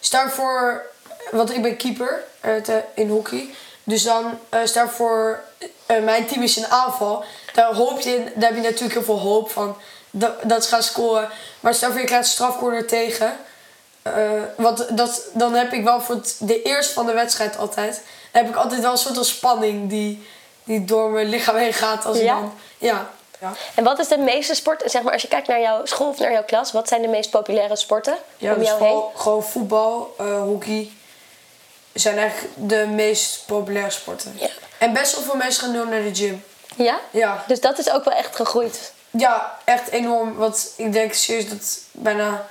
stel 0.00 0.28
voor, 0.28 0.82
want 1.30 1.52
ik 1.54 1.62
ben 1.62 1.76
keeper 1.76 2.22
eh, 2.40 2.52
in 2.94 3.08
hockey. 3.08 3.54
Dus 3.84 4.02
dan 4.02 4.38
eh 4.48 4.60
stel 4.64 4.88
voor, 4.88 5.40
eh, 5.86 6.02
mijn 6.02 6.26
team 6.26 6.42
is 6.42 6.56
in 6.56 6.66
aanval. 6.66 7.24
Daar, 7.54 7.74
hoop 7.74 8.00
je, 8.00 8.14
in- 8.14 8.32
daar 8.34 8.48
heb 8.52 8.58
je 8.62 8.68
natuurlijk 8.68 8.92
heel 8.94 9.02
veel 9.04 9.18
hoop 9.18 9.50
van 9.50 9.76
dat, 10.10 10.32
dat 10.42 10.64
ze 10.64 10.70
gaan 10.70 10.82
scoren. 10.82 11.28
Maar 11.60 11.74
stel 11.74 11.90
voor 11.90 12.00
je 12.00 12.06
krijgt 12.06 12.24
een 12.26 12.32
strafcorner 12.32 12.86
tegen. 12.86 13.36
Want 14.56 14.96
dat, 14.96 15.22
dan 15.32 15.54
heb 15.54 15.72
ik 15.72 15.84
wel 15.84 16.00
voor 16.00 16.14
het, 16.14 16.36
de 16.38 16.62
eerste 16.62 16.92
van 16.94 17.06
de 17.06 17.12
wedstrijd 17.12 17.56
altijd. 17.58 17.94
Dan 18.32 18.42
heb 18.42 18.48
ik 18.50 18.56
altijd 18.56 18.80
wel 18.80 18.92
een 18.92 18.98
soort 18.98 19.14
van 19.14 19.24
spanning 19.24 19.88
die, 19.88 20.26
die 20.64 20.84
door 20.84 21.10
mijn 21.10 21.28
lichaam 21.28 21.56
heen 21.56 21.72
gaat. 21.72 22.06
Als 22.06 22.18
Ja? 22.18 22.34
dan, 22.34 22.54
ja. 22.78 23.10
Ja. 23.40 23.52
En 23.74 23.84
wat 23.84 23.98
is 23.98 24.08
de 24.08 24.18
meeste 24.18 24.54
sport, 24.54 24.82
zeg 24.86 25.02
maar 25.02 25.12
als 25.12 25.22
je 25.22 25.28
kijkt 25.28 25.48
naar 25.48 25.60
jouw 25.60 25.84
school 25.86 26.08
of 26.08 26.18
naar 26.18 26.32
jouw 26.32 26.44
klas, 26.44 26.72
wat 26.72 26.88
zijn 26.88 27.02
de 27.02 27.08
meest 27.08 27.30
populaire 27.30 27.76
sporten 27.76 28.16
Ja, 28.36 28.52
om 28.52 28.58
dus 28.58 28.68
jou 28.68 28.80
heen? 28.80 28.88
gewoon, 28.88 29.10
gewoon 29.16 29.42
voetbal, 29.42 30.14
eh, 30.18 30.42
hockey 30.42 30.90
zijn 31.92 32.18
eigenlijk 32.18 32.52
de 32.56 32.86
meest 32.86 33.42
populaire 33.46 33.90
sporten. 33.90 34.36
Ja. 34.40 34.48
En 34.78 34.92
best 34.92 35.14
wel 35.14 35.24
veel 35.24 35.34
mensen 35.36 35.62
gaan 35.62 35.72
nu 35.72 35.84
naar 35.90 36.02
de 36.02 36.14
gym. 36.14 36.44
Ja? 36.76 36.98
Ja, 37.10 37.44
Dus 37.46 37.60
dat 37.60 37.78
is 37.78 37.90
ook 37.90 38.04
wel 38.04 38.14
echt 38.14 38.36
gegroeid. 38.36 38.92
ja 39.10 39.58
echt 39.64 39.88
enorm. 39.88 40.36
Want 40.36 40.72
ik 40.76 40.92
denk 40.92 41.12
serieus 41.12 41.48
dat 41.48 41.78
bijna 41.92 42.46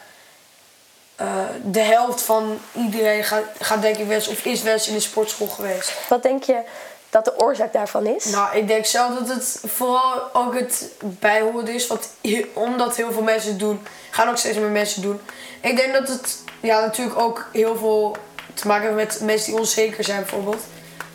eh, 1.16 1.28
de 1.64 1.80
helft 1.82 2.22
van 2.22 2.60
iedereen 2.76 3.24
gaat, 3.24 3.44
gaat 3.60 3.82
denk 3.82 3.98
ik 3.98 4.08
wel 4.08 4.18
of 4.18 4.46
is 4.46 4.62
wel 4.62 4.74
eens 4.74 4.88
in 4.88 4.94
de 4.94 5.00
sportschool 5.00 5.48
geweest. 5.48 5.92
Wat 6.08 6.24
denk 6.24 6.44
je 6.44 6.62
dat 7.10 7.26
de 7.26 7.40
oorzaak 7.40 7.74
daarvan 7.74 8.06
is? 8.06 8.26
Nou, 8.26 8.58
ik 8.58 8.68
denk 8.68 8.86
zelf 8.86 9.18
dat 9.18 9.28
het 9.28 9.62
vooral 9.66 10.34
ook 10.34 10.60
het 10.60 10.92
bijhoren 11.02 11.68
is. 11.68 11.88
Want 11.88 12.10
omdat 12.54 12.96
heel 12.96 13.12
veel 13.12 13.22
mensen 13.22 13.50
het 13.50 13.60
doen, 13.60 13.80
gaan 14.10 14.30
ook 14.30 14.38
steeds 14.38 14.58
meer 14.58 14.70
mensen 14.70 15.02
doen. 15.02 15.20
Ik 15.62 15.76
denk 15.76 15.94
dat 15.94 16.08
het 16.08 16.38
ja, 16.60 16.80
natuurlijk 16.80 17.20
ook 17.20 17.48
heel 17.52 17.76
veel 17.76 18.18
te 18.54 18.68
maken 18.68 18.98
heeft 18.98 19.20
met 19.20 19.22
mensen 19.22 19.52
die 19.52 19.60
onzeker 19.60 20.04
zijn 20.04 20.20
bijvoorbeeld. 20.22 20.62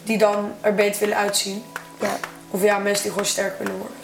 Die 0.03 0.19
dan 0.19 0.55
er 0.61 0.75
beter 0.75 1.01
willen 1.01 1.17
uitzien. 1.17 1.65
Ja. 2.01 2.17
Of 2.51 2.63
ja, 2.63 2.79
mensen 2.79 3.03
die 3.03 3.13
gewoon 3.13 3.27
sterk 3.27 3.59
willen 3.59 3.77
worden. 3.77 4.04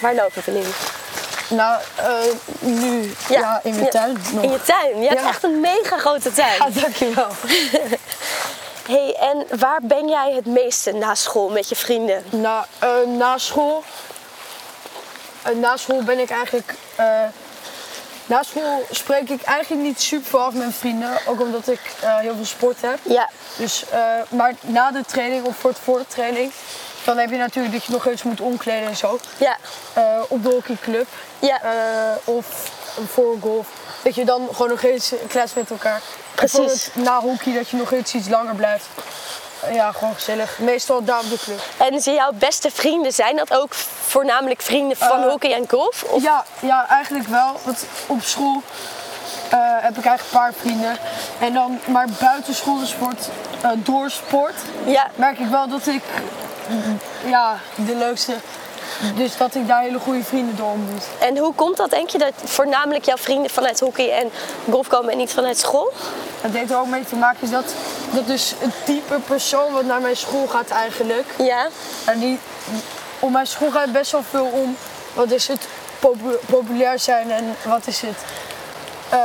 Waar 0.00 0.14
lopen 0.14 0.42
we 0.44 0.50
nu? 0.50 0.62
Nou, 1.56 1.80
nu 2.58 3.12
Ja, 3.28 3.60
In 3.62 3.74
je 3.78 3.88
tuin. 3.88 5.00
Je 5.02 5.08
hebt 5.08 5.20
Ja. 5.20 5.28
echt 5.28 5.42
een 5.44 5.60
mega 5.60 5.98
grote 5.98 6.32
tuin. 6.32 6.52
Ja, 6.72 6.80
dankjewel. 6.80 7.28
hey, 8.90 9.16
en 9.20 9.58
waar 9.58 9.80
ben 9.82 10.08
jij 10.08 10.32
het 10.34 10.46
meeste 10.46 10.92
na 10.92 11.14
school 11.14 11.48
met 11.48 11.68
je 11.68 11.76
vrienden? 11.76 12.24
Nou, 12.30 12.64
eh, 12.78 12.88
na 13.16 13.38
school. 13.38 13.84
eh, 15.42 15.54
na 15.54 15.76
school 15.76 16.02
ben 16.02 16.18
ik 16.18 16.30
eigenlijk. 16.30 16.74
eh, 16.96 17.06
na 18.26 18.42
school 18.42 18.86
spreek 18.90 19.28
ik 19.30 19.42
eigenlijk 19.42 19.82
niet 19.82 20.00
super 20.00 20.26
veel 20.28 20.40
af 20.40 20.50
met 20.52 20.58
mijn 20.58 20.72
vrienden. 20.72 21.18
Ook 21.26 21.40
omdat 21.40 21.68
ik 21.68 21.80
eh, 22.00 22.18
heel 22.18 22.34
veel 22.34 22.44
sport 22.44 22.76
heb. 22.80 22.98
Ja, 23.02 23.28
Dus, 23.56 23.84
eh, 23.90 24.00
maar 24.28 24.52
na 24.60 24.90
de 24.90 25.02
training 25.06 25.44
of 25.44 25.56
voor, 25.56 25.70
het, 25.70 25.78
voor 25.84 25.98
de 25.98 26.06
training. 26.08 26.52
Dan 27.06 27.18
heb 27.18 27.30
je 27.30 27.36
natuurlijk 27.36 27.74
dat 27.74 27.84
je 27.84 27.92
nog 27.92 28.06
eens 28.06 28.22
moet 28.22 28.40
omkleden 28.40 28.88
en 28.88 28.96
zo. 28.96 29.18
ja, 29.36 29.56
eh, 29.92 30.02
op 30.28 30.42
de 30.42 30.48
hockeyclub. 30.48 31.06
ja. 31.38 31.62
eh, 31.62 31.70
of 32.24 32.46
voor 33.12 33.36
golf. 33.40 33.66
Dat 34.02 34.14
je 34.14 34.24
dan 34.24 34.48
gewoon 34.52 34.68
nog 34.68 34.82
eens 34.82 35.12
klets 35.28 35.54
met 35.54 35.70
elkaar. 35.70 36.00
Precies. 36.34 36.90
Na 36.92 37.20
hockey 37.20 37.54
dat 37.54 37.68
je 37.68 37.76
nog 37.76 37.92
eens 37.92 38.14
iets 38.14 38.28
langer 38.28 38.54
blijft. 38.54 38.86
Eh, 39.60 39.74
ja, 39.74 39.92
gewoon 39.92 40.14
gezellig. 40.14 40.58
Meestal 40.58 41.04
daar 41.04 41.18
op 41.20 41.30
de 41.30 41.38
club. 41.38 41.60
En 41.76 42.00
zijn 42.00 42.16
jouw 42.16 42.32
beste 42.34 42.70
vrienden, 42.70 43.12
zijn 43.12 43.36
dat 43.36 43.54
ook 43.54 43.74
voornamelijk 44.06 44.62
vrienden 44.62 44.96
van 44.96 45.22
hockey 45.22 45.52
en 45.54 45.64
golf? 45.68 46.02
Of? 46.02 46.22
Ja, 46.22 46.44
ja, 46.60 46.88
eigenlijk 46.88 47.28
wel. 47.28 47.60
Want 47.64 47.84
op 48.06 48.22
school 48.22 48.62
heb 49.80 49.96
ik 49.98 50.04
eigenlijk 50.04 50.20
een 50.20 50.38
paar 50.38 50.52
vrienden. 50.60 50.96
En 51.38 51.52
dan, 51.52 51.78
maar 51.84 52.06
buiten 52.20 52.54
schoolsport, 52.54 53.28
eh 53.62 53.70
door 53.74 54.10
sport, 54.10 54.54
Ja, 54.84 55.10
merk 55.14 55.38
ik 55.38 55.46
wel 55.48 55.68
dat 55.68 55.86
ik 55.86 56.02
ja, 57.24 57.58
de 57.74 57.94
leukste. 57.94 58.34
Dus 59.14 59.36
dat 59.36 59.54
ik 59.54 59.66
daar 59.68 59.82
hele 59.82 59.98
goede 59.98 60.24
vrienden 60.24 60.56
door 60.56 60.70
ontmoet. 60.70 61.04
En 61.18 61.38
hoe 61.38 61.54
komt 61.54 61.76
dat, 61.76 61.90
denk 61.90 62.10
je, 62.10 62.18
dat 62.18 62.32
voornamelijk 62.44 63.04
jouw 63.04 63.16
vrienden 63.16 63.50
vanuit 63.50 63.80
hockey 63.80 64.10
en 64.10 64.30
golf 64.70 64.86
komen 64.86 65.10
en 65.12 65.18
niet 65.18 65.32
vanuit 65.32 65.58
school? 65.58 65.92
Het 66.40 66.54
heeft 66.54 66.70
er 66.70 66.78
ook 66.78 66.86
mee 66.86 67.04
te 67.04 67.16
maken 67.16 67.38
is 67.42 67.50
dat, 67.50 67.74
dat 68.10 68.26
dus 68.26 68.54
een 68.62 68.72
type 68.84 69.18
persoon 69.26 69.72
wat 69.72 69.84
naar 69.84 70.00
mijn 70.00 70.16
school 70.16 70.46
gaat 70.46 70.68
eigenlijk. 70.68 71.24
Ja, 71.38 71.68
En 72.04 72.18
die, 72.18 72.38
op 73.18 73.30
mijn 73.30 73.46
school 73.46 73.70
gaat 73.70 73.82
het 73.82 73.92
best 73.92 74.12
wel 74.12 74.22
veel 74.30 74.46
om, 74.46 74.76
wat 75.14 75.30
is 75.30 75.48
het, 75.48 75.68
popu- 75.98 76.38
populair 76.46 76.98
zijn 76.98 77.30
en 77.30 77.56
wat 77.64 77.86
is 77.86 78.00
het. 78.00 78.16
Eh, 79.08 79.18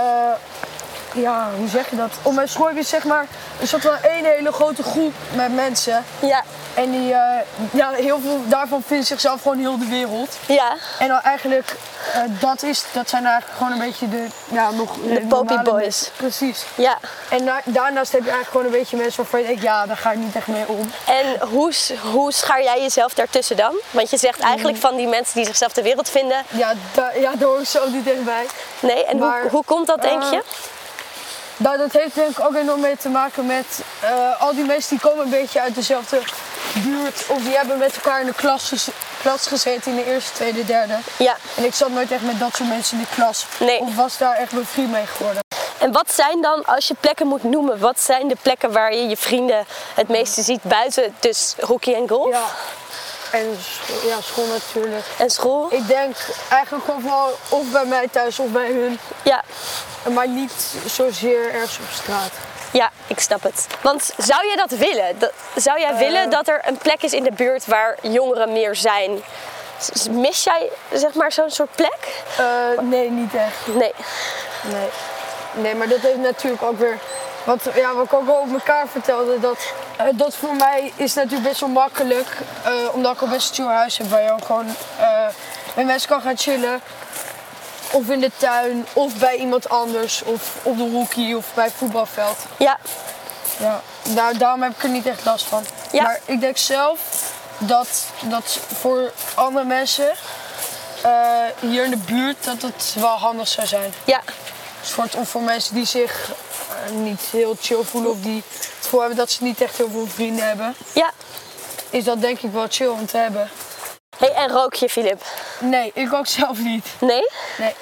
ja, 1.14 1.48
hoe 1.58 1.68
zeg 1.68 1.90
je 1.90 1.96
dat? 1.96 2.12
Op 2.22 2.34
mijn 2.34 2.48
school 2.50 2.70
je 2.70 2.84
zeg 2.84 3.04
maar 3.04 3.26
een 3.62 3.68
soort 3.68 3.82
van 3.82 3.96
één 4.02 4.26
hele 4.26 4.52
grote 4.52 4.84
groep 4.84 5.14
met 5.36 5.56
mensen. 5.56 6.04
ja, 6.20 6.44
En 6.74 6.92
die, 6.92 7.14
eh, 7.14 7.40
ja, 7.72 7.90
heel 7.90 8.20
veel 8.20 8.42
daarvan 8.46 8.84
vinden 8.88 9.06
zichzelf 9.06 9.42
gewoon 9.42 9.58
heel 9.60 9.78
de 9.80 9.86
wereld. 9.88 10.38
ja. 10.46 10.74
En 11.00 11.08
dan 11.08 11.20
eigenlijk, 11.22 11.76
eh, 12.14 12.22
dat, 12.40 12.64
is, 12.64 12.84
dat 12.92 13.10
zijn 13.10 13.26
eigenlijk 13.26 13.58
gewoon 13.58 13.72
een 13.74 13.88
beetje 13.88 14.10
de, 14.10 14.26
ja, 14.52 14.72
nog 14.72 14.94
De 14.94 15.26
poppy 15.30 15.58
boys. 15.62 15.82
mensen. 15.82 16.12
Precies. 16.18 16.66
Ja, 16.76 16.98
En 17.30 17.44
na- 17.44 17.62
daarnaast 17.66 18.12
heb 18.12 18.24
je 18.24 18.30
eigenlijk 18.32 18.52
gewoon 18.58 18.66
een 18.74 18.80
beetje 18.80 18.98
mensen 18.98 19.22
waarvan 19.22 19.40
je 19.40 19.46
denkt, 19.48 19.62
ja, 19.62 19.86
daar 19.86 19.98
ga 19.98 20.12
ik 20.12 20.18
niet 20.18 20.36
echt 20.36 20.48
mee 20.48 20.68
om. 20.68 20.92
en 21.06 21.48
hoe, 21.48 21.74
hoe 22.12 22.32
schaar 22.34 22.64
jij 22.64 22.82
jezelf 22.82 23.14
daartussen 23.14 23.58
dan? 23.58 23.76
Want 23.92 24.10
je 24.10 24.18
zegt 24.18 24.40
eigenlijk 24.40 24.76
Mm. 24.76 24.82
van 24.82 24.96
die 24.96 25.08
mensen 25.08 25.36
die 25.36 25.46
zichzelf 25.46 25.74
de 25.74 25.82
wereld 25.82 26.10
vinden. 26.10 26.44
Ja, 26.50 26.74
da- 26.94 27.12
ja 27.20 27.32
daar 27.36 27.48
hoor 27.48 27.60
ik 27.60 27.68
zo 27.68 27.90
niet 27.90 28.08
echt 28.08 28.24
bij. 28.24 28.46
Nee, 28.80 29.06
en 29.06 29.18
Maar, 29.18 29.42
hoe, 29.42 29.50
hoe 29.50 29.64
komt 29.66 29.88
dat, 29.88 30.02
denk 30.02 30.24
eh, 30.24 30.32
je? 30.32 30.44
Nou, 31.58 31.78
dat 31.78 31.92
heeft 31.92 32.16
denk 32.16 32.30
ik 32.38 32.46
ook 32.46 32.56
enorm 32.56 32.80
mee 32.80 32.98
te 32.98 33.10
maken 33.10 33.46
met 33.46 33.66
eh, 34.00 34.42
al 34.42 34.56
die 34.56 34.66
mensen 34.66 34.90
die 34.90 35.10
komen 35.10 35.24
een 35.24 35.30
beetje 35.32 35.62
uit 35.62 35.76
dezelfde 35.76 36.20
buurt. 36.74 37.24
Of 37.28 37.44
die 37.44 37.56
hebben 37.56 37.78
met 37.78 37.96
elkaar 37.96 38.20
in 38.20 38.26
de 38.26 38.34
klas, 38.34 38.74
klas 39.22 39.48
gezeten 39.48 39.92
in 39.92 39.98
de 39.98 40.12
eerste, 40.12 40.34
tweede, 40.34 40.66
derde. 40.66 40.98
Ja, 41.18 41.36
En 41.56 41.64
ik 41.66 41.74
zat 41.74 41.90
nooit 41.90 42.12
echt 42.12 42.22
met 42.22 42.40
dat 42.40 42.56
soort 42.56 42.70
mensen 42.70 42.98
in 42.98 43.04
de 43.04 43.16
klas. 43.16 43.46
Nee. 43.60 43.80
Of 43.80 43.96
was 43.96 44.18
daar 44.18 44.36
echt 44.36 44.52
mijn 44.52 44.66
vriend 44.66 44.92
mee 44.92 45.06
geworden. 45.06 45.44
en 45.78 45.92
wat 45.92 46.14
zijn 46.14 46.42
dan, 46.42 46.66
als 46.66 46.88
je 46.88 46.96
plekken 47.00 47.28
moet 47.28 47.44
noemen, 47.44 47.80
wat 47.80 48.00
zijn 48.02 48.28
de 48.28 48.38
plekken 48.42 48.72
waar 48.72 48.94
je 48.96 49.08
je 49.08 49.18
vrienden 49.18 49.66
het 49.96 50.08
meeste 50.08 50.42
ziet 50.42 50.64
buiten 50.64 51.16
dus 51.20 51.56
hockey 51.60 51.96
en 51.96 52.10
golf 52.10 52.30
Ja. 52.30 52.44
En 53.32 53.58
school, 53.62 54.10
ja, 54.10 54.22
school 54.22 54.46
natuurlijk. 54.46 55.06
en 55.18 55.30
school? 55.30 55.68
Ik 55.70 55.88
denk 55.88 56.16
eigenlijk 56.50 56.86
gewoon 56.86 57.02
vooral 57.02 57.38
of 57.50 57.72
bij 57.72 57.86
mij 57.86 58.08
thuis 58.12 58.40
of 58.40 58.48
bij 58.50 58.68
hun. 58.72 59.00
Ja, 59.24 59.44
Maar 60.14 60.28
niet 60.28 60.54
zozeer 60.86 61.54
ergens 61.54 61.78
op 61.78 61.86
straat. 61.94 62.32
ja, 62.72 62.90
ik 63.08 63.20
snap 63.20 63.44
het. 63.44 63.68
Want 63.82 64.14
zou 64.18 64.48
je 64.48 64.56
dat 64.56 64.70
willen? 64.72 65.20
Dat- 65.20 65.32
zou 65.56 65.80
jij 65.80 65.96
willen 65.96 66.30
dat 66.30 66.48
er 66.48 66.62
een 66.66 66.78
plek 66.78 67.02
is 67.04 67.14
in 67.14 67.24
de 67.24 67.32
buurt 67.32 67.66
waar 67.66 67.98
jongeren 68.02 68.52
meer 68.54 68.76
zijn? 68.76 69.24
Mis 70.10 70.44
jij 70.44 70.70
zeg 70.94 71.14
maar 71.14 71.32
zo'n 71.32 71.50
soort 71.50 71.76
plek? 71.76 72.24
Eh, 72.38 72.46
nee, 72.82 73.10
niet 73.10 73.34
echt. 73.34 73.68
Nee. 73.76 73.94
Nee. 74.64 74.88
Nee, 75.54 75.76
maar 75.76 75.88
dat 75.88 76.00
heeft 76.00 76.18
natuurlijk 76.18 76.64
ook 76.64 76.80
weer. 76.80 76.98
Wat, 77.44 77.60
ja, 77.76 77.94
wat 77.96 78.06
ik 78.06 78.14
ook 78.14 78.30
al 78.30 78.36
op 78.40 78.52
elkaar 78.54 78.88
vertelde, 78.88 79.40
dat, 79.40 79.58
eh, 80.08 80.14
dat 80.14 80.36
voor 80.36 80.56
mij 80.56 80.94
is 80.96 81.14
natuurlijk 81.14 81.44
best 81.44 81.60
wel 81.60 81.70
makkelijk. 81.70 82.28
eh, 82.64 82.72
omdat 82.92 83.16
ik 83.16 83.22
ook 83.22 83.30
best 83.30 83.50
een 83.50 83.56
chill 83.56 83.74
huis 83.74 83.98
heb 83.98 84.10
waar 84.10 84.22
je 84.22 84.32
ook 84.32 84.46
gewoon 84.46 84.68
eh, 85.00 85.28
met 85.76 85.86
mensen 85.86 86.10
kan 86.10 86.22
gaan 86.22 86.38
chillen. 86.38 86.82
Of 87.92 88.10
in 88.10 88.20
de 88.20 88.32
tuin, 88.38 88.86
of 88.94 89.14
bij 89.16 89.36
iemand 89.36 89.70
anders, 89.70 90.24
of 90.24 90.56
op 90.64 90.78
de 90.78 90.84
hockey, 90.84 91.34
of 91.34 91.46
bij 91.54 91.64
het 91.66 91.74
voetbalveld. 91.78 92.38
Ja. 92.58 92.78
Ja, 93.58 93.82
daar, 94.04 94.38
daarom 94.38 94.62
heb 94.62 94.72
ik 94.72 94.84
er 94.84 94.90
niet 94.90 95.06
echt 95.08 95.26
last 95.26 95.46
van. 95.46 95.64
Ja. 95.92 96.04
Maar 96.04 96.20
ik 96.26 96.42
denk 96.42 96.58
zelf 96.58 97.00
dat, 97.58 98.06
dat 98.22 98.60
voor 98.80 99.12
andere 99.34 99.66
mensen 99.66 100.12
hier 101.60 101.84
in 101.84 101.90
de 101.92 101.98
buurt 101.98 102.44
dat 102.44 102.62
het 102.62 102.96
wel 103.00 103.18
handig 103.18 103.48
zou 103.48 103.68
zijn. 103.68 103.94
Ja. 104.04 104.22
Voor, 104.82 105.08
of 105.18 105.30
voor 105.30 105.42
mensen 105.42 105.76
die 105.76 105.86
zich 105.86 106.30
eh, 106.86 106.92
niet 106.92 107.22
heel 107.22 107.56
chill 107.62 107.84
voelen 107.84 108.12
of 108.12 108.18
die 108.22 108.44
het 108.58 108.70
gevoel 108.82 109.00
hebben 109.00 109.18
dat 109.18 109.32
ze 109.32 109.44
niet 109.44 109.62
echt 109.62 109.78
heel 109.78 109.90
veel 109.90 110.08
vrienden 110.08 110.48
hebben, 110.48 110.76
Ja. 110.94 111.12
is 111.90 112.04
dat 112.04 112.22
denk 112.22 112.40
ik 112.40 112.52
wel 112.52 112.68
chill 112.70 112.88
om 112.88 113.06
te 113.06 113.18
hebben. 113.18 113.50
Hey, 114.18 114.34
en 114.34 114.50
rook 114.50 114.74
je, 114.74 114.90
Filip? 114.90 115.24
Nee, 115.60 115.92
ik 115.94 116.14
ook 116.14 116.28
zelf 116.28 116.58
niet. 116.60 116.86
Nee? 117.00 117.28
Nee. 117.58 117.74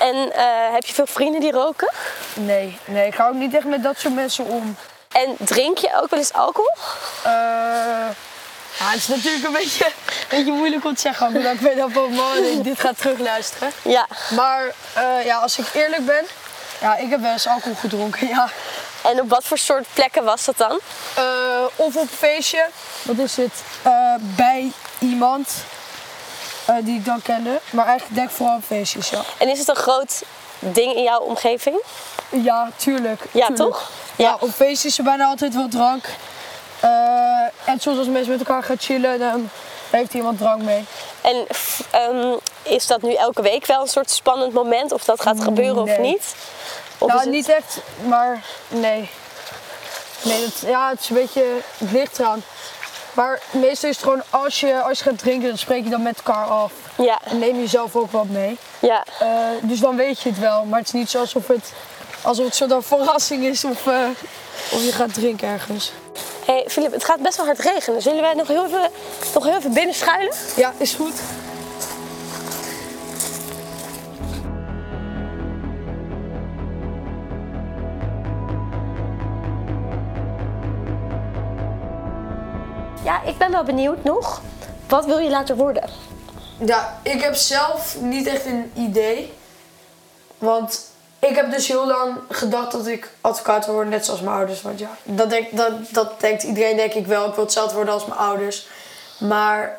En 0.00 0.32
eh, 0.32 0.72
heb 0.72 0.84
je 0.84 0.94
veel 0.94 1.06
vrienden 1.06 1.40
die 1.40 1.52
roken? 1.52 1.90
Nee, 2.34 2.78
nee, 2.84 3.06
ik 3.06 3.14
hou 3.14 3.32
ook 3.34 3.38
niet 3.40 3.54
echt 3.54 3.64
met 3.64 3.82
dat 3.82 3.98
soort 3.98 4.14
mensen 4.14 4.44
om. 4.44 4.76
En 5.12 5.36
drink 5.38 5.78
je 5.78 5.90
ook 6.02 6.10
wel 6.10 6.18
eens 6.18 6.32
alcohol? 6.32 6.70
Eh, 7.22 7.32
ja, 8.78 8.90
het 8.90 8.98
is 8.98 9.06
natuurlijk 9.06 9.44
een 9.44 9.52
beetje, 9.52 9.84
een 9.84 10.26
beetje 10.28 10.52
moeilijk 10.52 10.84
om 10.84 10.94
te 10.94 11.00
zeggen, 11.00 11.26
omdat 11.26 11.52
ik 11.52 11.60
weet 11.60 11.76
dat 11.76 11.92
man 12.10 12.62
dit 12.62 12.80
gaat 12.80 12.98
terugluisteren. 12.98 13.72
Ja. 13.82 14.06
Maar 14.30 14.74
eh, 14.92 15.24
ja, 15.24 15.36
als 15.36 15.58
ik 15.58 15.66
eerlijk 15.74 16.06
ben, 16.06 16.24
ja, 16.80 16.96
ik 16.96 17.10
heb 17.10 17.20
wel 17.20 17.32
eens 17.32 17.46
alcohol 17.46 17.76
gedronken, 17.76 18.28
ja. 18.28 18.48
En 19.02 19.20
op 19.20 19.28
wat 19.28 19.44
voor 19.44 19.58
soort 19.58 19.86
plekken 19.92 20.24
was 20.24 20.44
dat 20.44 20.56
dan? 20.56 20.80
Eh, 21.14 21.24
of 21.76 21.96
op 21.96 22.08
feestje, 22.18 22.66
wat 23.02 23.18
is 23.18 23.36
het, 23.36 23.62
eh, 23.82 23.92
bij 24.18 24.72
iemand 24.98 25.52
die 26.80 26.98
ik 26.98 27.04
dan 27.04 27.22
kende. 27.22 27.60
Maar 27.70 27.86
eigenlijk 27.86 28.16
denk 28.16 28.28
ik 28.28 28.36
vooral 28.36 28.56
op 28.56 28.64
feestjes, 28.64 29.08
ja. 29.08 29.22
En 29.38 29.48
is 29.48 29.58
het 29.58 29.68
een 29.68 29.76
groot 29.76 30.22
ding 30.58 30.94
in 30.94 31.02
jouw 31.02 31.20
omgeving? 31.20 31.80
Ja, 32.28 32.70
tuurlijk. 32.76 33.20
Ja, 33.30 33.46
tuurlijk. 33.46 33.56
toch? 33.56 33.90
Ja. 34.16 34.28
Ja. 34.28 34.36
op 34.40 34.50
feestjes 34.50 34.84
is 34.84 34.98
er 34.98 35.04
bijna 35.04 35.26
altijd 35.26 35.54
wel 35.54 35.68
drank. 35.68 36.04
Eh, 36.88 37.70
en 37.72 37.80
soms 37.80 37.98
als 37.98 38.06
mensen 38.08 38.30
met 38.30 38.38
elkaar 38.38 38.62
gaan 38.62 38.78
chillen, 38.78 39.18
dan 39.18 39.50
heeft 39.90 40.14
iemand 40.14 40.38
drank 40.38 40.62
mee. 40.62 40.84
En 41.20 41.46
ehm, 41.90 42.34
is 42.62 42.86
dat 42.86 43.02
nu 43.02 43.14
elke 43.14 43.42
week 43.42 43.66
wel 43.66 43.80
een 43.80 43.88
soort 43.88 44.10
spannend 44.10 44.52
moment? 44.52 44.92
Of 44.92 45.04
dat 45.04 45.20
gaat 45.20 45.42
gebeuren 45.42 45.82
of 45.82 45.98
niet? 45.98 46.34
Of 46.98 47.08
nou, 47.08 47.20
het- 47.20 47.30
niet 47.30 47.48
echt, 47.48 47.78
maar 48.06 48.42
nee. 48.68 49.08
Nee, 50.22 50.40
dat, 50.40 50.52
ja, 50.66 50.88
het 50.90 51.00
is 51.00 51.08
een 51.08 51.14
beetje, 51.16 51.44
het 51.78 51.90
ligt 51.90 52.18
eraan. 52.18 52.42
Maar 53.12 53.40
meestal 53.50 53.88
is 53.88 53.96
het 53.96 54.04
gewoon, 54.04 54.22
als 54.30 54.60
je, 54.60 54.82
als 54.82 54.98
je 54.98 55.04
gaat 55.04 55.18
drinken, 55.18 55.48
dan 55.48 55.58
spreek 55.58 55.84
je 55.84 55.90
dan 55.90 56.02
met 56.02 56.16
elkaar 56.16 56.46
af. 56.46 56.72
Ja, 56.96 57.18
En 57.24 57.38
neem 57.38 57.60
je 57.60 57.66
zelf 57.66 57.96
ook 57.96 58.10
wat 58.10 58.28
mee. 58.28 58.58
ja. 58.78 59.04
Eh, 59.18 59.28
dus 59.62 59.80
dan 59.80 59.96
weet 59.96 60.20
je 60.20 60.28
het 60.28 60.38
wel. 60.38 60.64
Maar 60.64 60.78
het 60.78 60.88
is 60.88 60.94
niet 60.94 61.10
zo 61.10 61.18
alsof 61.20 61.46
het, 61.46 61.72
alsof 62.22 62.46
het 62.46 62.56
van 62.68 62.82
verrassing 62.82 63.44
is 63.44 63.64
of, 63.64 63.86
eh, 63.86 63.94
of 64.72 64.82
je 64.84 64.92
gaat 64.92 65.14
drinken 65.14 65.48
ergens. 65.48 65.92
Hey, 66.44 66.64
Filip, 66.68 66.92
het 66.92 67.04
gaat 67.04 67.20
best 67.20 67.36
wel 67.36 67.46
hard 67.46 67.58
regenen. 67.58 68.02
Zullen 68.02 68.22
wij 68.22 68.34
nog 68.34 68.48
heel 68.48 68.66
even, 68.66 68.90
nog 69.34 69.44
heel 69.44 69.56
even 69.56 69.72
binnen 69.72 69.94
schuilen? 69.94 70.34
Ja, 70.56 70.72
is 70.78 70.94
goed. 70.94 71.14
Ja, 83.04 83.22
ik 83.22 83.38
ben 83.38 83.50
wel 83.50 83.64
benieuwd 83.64 84.04
nog. 84.04 84.42
Wat 84.88 85.04
wil 85.04 85.18
je 85.18 85.30
later 85.30 85.56
worden? 85.56 85.90
Ja, 86.58 87.00
ik 87.02 87.22
heb 87.22 87.34
zelf 87.34 87.96
niet 88.00 88.26
echt 88.26 88.46
een 88.46 88.72
idee. 88.74 89.32
Want 90.38 90.93
ik 91.28 91.36
heb 91.36 91.50
dus 91.50 91.68
heel 91.68 91.86
lang 91.86 92.16
gedacht 92.28 92.72
dat 92.72 92.86
ik 92.86 93.10
advocaat 93.20 93.64
wil 93.64 93.74
worden, 93.74 93.92
net 93.92 94.04
zoals 94.04 94.20
mijn 94.20 94.36
ouders. 94.36 94.62
Want 94.62 94.78
ja, 94.78 94.90
dat, 95.02 95.30
denk, 95.30 95.56
dat, 95.56 95.72
dat 95.90 96.20
denkt 96.20 96.42
iedereen 96.42 96.76
denk 96.76 96.92
ik 96.92 97.06
wel. 97.06 97.28
Ik 97.28 97.34
wil 97.34 97.44
hetzelfde 97.44 97.74
worden 97.74 97.94
als 97.94 98.06
mijn 98.06 98.18
ouders. 98.20 98.68
Maar 99.18 99.78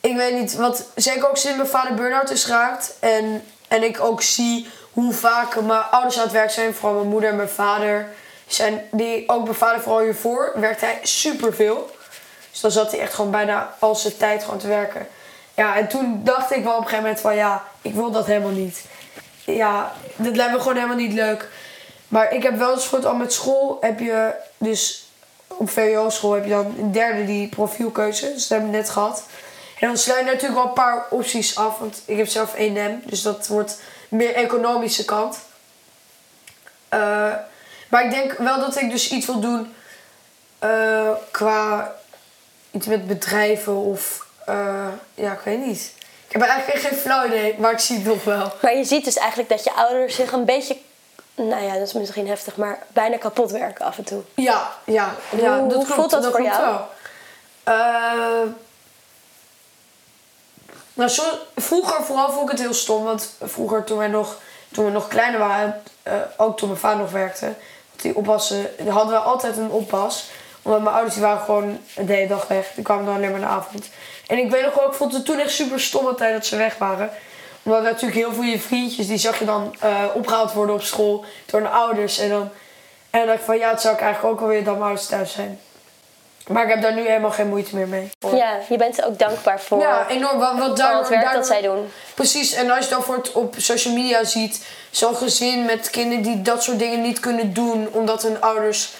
ik 0.00 0.16
weet 0.16 0.34
niet, 0.34 0.54
wat 0.54 0.86
zeker 0.94 1.28
ook 1.28 1.36
sinds 1.36 1.56
mijn 1.56 1.68
vader 1.68 1.94
burn-out 1.94 2.30
is 2.30 2.44
geraakt. 2.44 2.94
En, 3.00 3.44
en 3.68 3.82
ik 3.82 4.00
ook 4.00 4.22
zie 4.22 4.68
hoe 4.92 5.12
vaak 5.12 5.60
mijn 5.60 5.82
ouders 5.90 6.16
aan 6.16 6.22
het 6.22 6.32
werk 6.32 6.50
zijn. 6.50 6.74
Vooral 6.74 6.98
mijn 6.98 7.08
moeder 7.08 7.30
en 7.30 7.36
mijn 7.36 7.48
vader. 7.48 8.08
Zijn 8.46 8.88
die, 8.90 9.28
ook 9.28 9.44
mijn 9.44 9.54
vader 9.54 9.80
vooral 9.80 10.02
hiervoor, 10.02 10.52
werkte 10.54 10.84
hij 10.84 10.98
superveel. 11.02 11.90
Dus 12.50 12.60
dan 12.60 12.70
zat 12.70 12.90
hij 12.90 13.00
echt 13.00 13.14
gewoon 13.14 13.30
bijna 13.30 13.74
al 13.78 13.94
zijn 13.94 14.16
tijd 14.16 14.44
gewoon 14.44 14.58
te 14.58 14.68
werken. 14.68 15.06
Ja, 15.54 15.76
en 15.76 15.88
toen 15.88 16.20
dacht 16.24 16.52
ik 16.52 16.64
wel 16.64 16.72
op 16.72 16.78
een 16.78 16.84
gegeven 16.84 17.02
moment 17.02 17.20
van 17.20 17.36
ja, 17.36 17.64
ik 17.82 17.94
wil 17.94 18.10
dat 18.10 18.26
helemaal 18.26 18.50
niet. 18.50 18.84
Ja, 19.44 19.92
dat 20.16 20.36
lijkt 20.36 20.52
me 20.52 20.58
gewoon 20.58 20.74
helemaal 20.74 20.96
niet 20.96 21.12
leuk. 21.12 21.48
Maar 22.08 22.32
ik 22.32 22.42
heb 22.42 22.56
wel 22.58 22.72
eens 22.72 22.86
goed 22.86 23.04
al 23.04 23.14
met 23.14 23.32
school 23.32 23.78
heb 23.80 23.98
je 23.98 24.34
dus 24.58 25.08
op 25.46 25.70
VWO-school 25.70 26.32
heb 26.32 26.44
je 26.44 26.50
dan 26.50 26.74
een 26.78 26.92
derde 26.92 27.24
die 27.24 27.48
profielkeuze. 27.48 28.32
Dus 28.32 28.40
dat 28.40 28.48
hebben 28.48 28.70
we 28.70 28.76
net 28.76 28.90
gehad. 28.90 29.24
En 29.80 29.86
dan 29.86 29.98
sluit 29.98 30.24
je 30.24 30.24
natuurlijk 30.24 30.54
wel 30.54 30.68
een 30.68 30.72
paar 30.72 31.06
opties 31.10 31.56
af. 31.56 31.78
Want 31.78 32.02
ik 32.04 32.16
heb 32.16 32.28
zelf 32.28 32.54
1M, 32.56 33.04
dus 33.04 33.22
dat 33.22 33.46
wordt 33.46 33.80
meer 34.08 34.34
economische 34.34 35.04
kant. 35.04 35.38
Eh, 36.88 37.32
maar 37.88 38.04
ik 38.04 38.10
denk 38.10 38.32
wel 38.32 38.60
dat 38.60 38.80
ik 38.80 38.90
dus 38.90 39.10
iets 39.10 39.26
wil 39.26 39.40
doen 39.40 39.74
eh, 40.58 41.10
qua 41.30 41.94
iets 42.70 42.86
met 42.86 43.06
bedrijven 43.06 43.76
of 43.76 44.26
eh, 44.46 44.88
ja, 45.14 45.32
ik 45.32 45.40
weet 45.44 45.66
niet. 45.66 45.92
Ik 46.34 46.40
heb 46.40 46.48
eigenlijk 46.48 46.80
geen 46.86 46.98
flauw 46.98 47.26
idee, 47.26 47.54
maar 47.58 47.72
ik 47.72 47.78
zie 47.78 47.96
het 47.96 48.06
nog 48.06 48.24
wel. 48.24 48.52
Maar 48.62 48.76
je 48.76 48.84
ziet 48.84 49.04
dus 49.04 49.16
eigenlijk 49.16 49.48
dat 49.48 49.64
je 49.64 49.72
ouders 49.72 50.14
zich 50.14 50.32
een 50.32 50.44
beetje... 50.44 50.76
Nou 51.34 51.62
ja, 51.62 51.72
dat 51.72 51.82
is 51.86 51.92
misschien 51.92 52.28
heftig, 52.28 52.56
maar 52.56 52.78
bijna 52.92 53.16
kapot 53.16 53.50
werken 53.50 53.84
af 53.84 53.98
en 53.98 54.04
toe. 54.04 54.22
Ja, 54.34 54.70
ja, 54.84 55.14
ja 55.36 55.58
Hoe- 55.58 55.68
dat 55.68 55.76
hoe 55.76 55.84
klopt. 55.84 56.00
voelt 56.00 56.10
dat 56.10 56.22
voor 56.24 56.32
klopt 56.32 56.46
jou? 56.56 56.64
Wel. 56.64 56.88
Eh, 57.74 58.48
nou, 60.94 61.10
zo, 61.10 61.22
vroeger 61.56 62.04
vooral 62.04 62.30
vond 62.32 62.44
ik 62.44 62.50
het 62.50 62.60
heel 62.60 62.74
stom, 62.74 63.04
want 63.04 63.30
vroeger 63.42 63.84
toen 63.84 63.98
wij 63.98 64.08
nog, 64.08 64.36
toen 64.72 64.84
we 64.84 64.90
nog 64.90 65.08
kleiner 65.08 65.38
waren, 65.40 65.82
eh, 66.02 66.12
ook 66.36 66.56
toen 66.58 66.68
mijn 66.68 66.80
vader 66.80 66.98
nog 66.98 67.10
werkte, 67.10 67.54
die 67.96 68.16
oppassen, 68.16 68.70
hadden 68.88 69.12
we 69.12 69.18
altijd 69.18 69.56
een 69.56 69.70
oppas. 69.70 70.24
Omdat 70.64 70.82
mijn 70.82 70.94
ouders 70.94 71.14
die 71.14 71.24
waren 71.24 71.44
gewoon 71.44 71.78
de 71.94 72.12
hele 72.12 72.28
dag 72.28 72.46
weg. 72.46 72.70
Die 72.74 72.84
kwamen 72.84 73.04
dan 73.04 73.14
alleen 73.14 73.30
maar 73.30 73.40
in 73.40 73.46
de 73.46 73.52
avond. 73.52 73.88
En 74.26 74.38
ik 74.38 74.50
weet 74.50 74.64
nog 74.64 74.74
wel, 74.74 74.86
ik 74.86 74.92
vond 74.92 75.12
het 75.12 75.24
toen 75.24 75.38
echt 75.38 75.50
super 75.50 75.80
stom 75.80 76.06
altijd 76.06 76.32
dat 76.32 76.46
ze 76.46 76.56
weg 76.56 76.78
waren. 76.78 77.10
Omdat 77.62 77.82
natuurlijk 77.82 78.14
heel 78.14 78.32
veel 78.32 78.42
je 78.42 78.58
vriendjes, 78.58 79.06
die 79.06 79.18
zag 79.18 79.38
je 79.38 79.44
dan 79.44 79.76
eh, 79.80 80.04
opgehaald 80.14 80.52
worden 80.52 80.74
op 80.74 80.82
school 80.82 81.24
door 81.46 81.60
hun 81.60 81.70
ouders. 81.70 82.18
En 82.18 82.28
dan, 82.28 82.50
en 83.10 83.18
dan 83.18 83.26
dacht 83.26 83.38
ik 83.38 83.44
van, 83.44 83.58
ja, 83.58 83.70
het 83.70 83.80
zou 83.80 83.94
ik 83.94 84.00
eigenlijk 84.00 84.34
ook 84.34 84.40
alweer 84.40 84.64
dat 84.64 84.72
mijn 84.72 84.84
ouders 84.84 85.06
thuis 85.06 85.32
zijn. 85.32 85.60
Maar 86.48 86.62
ik 86.62 86.68
heb 86.68 86.82
daar 86.82 86.94
nu 86.94 87.06
helemaal 87.06 87.30
geen 87.30 87.48
moeite 87.48 87.76
meer 87.76 87.88
mee. 87.88 88.10
Ja, 88.34 88.58
je 88.68 88.76
bent 88.76 89.04
ook 89.04 89.18
dankbaar 89.18 89.60
voor 89.60 89.80
Ja, 89.80 90.08
enorm. 90.08 90.38
Wat, 90.38 90.58
wat 90.58 90.78
het 90.78 91.08
werk 91.08 91.32
dat 91.32 91.46
zij 91.46 91.62
doen. 91.62 91.92
Precies, 92.14 92.52
en 92.52 92.70
als 92.70 92.84
je 92.84 92.90
dan 92.90 93.02
voor 93.02 93.16
het 93.16 93.32
op 93.32 93.54
social 93.56 93.94
media 93.94 94.24
ziet, 94.24 94.66
zo'n 94.90 95.16
gezin 95.16 95.64
met 95.64 95.90
kinderen 95.90 96.22
die 96.22 96.42
dat 96.42 96.62
soort 96.62 96.78
dingen 96.78 97.00
niet 97.02 97.20
kunnen 97.20 97.52
doen, 97.52 97.88
omdat 97.92 98.22
hun 98.22 98.40
ouders 98.40 98.92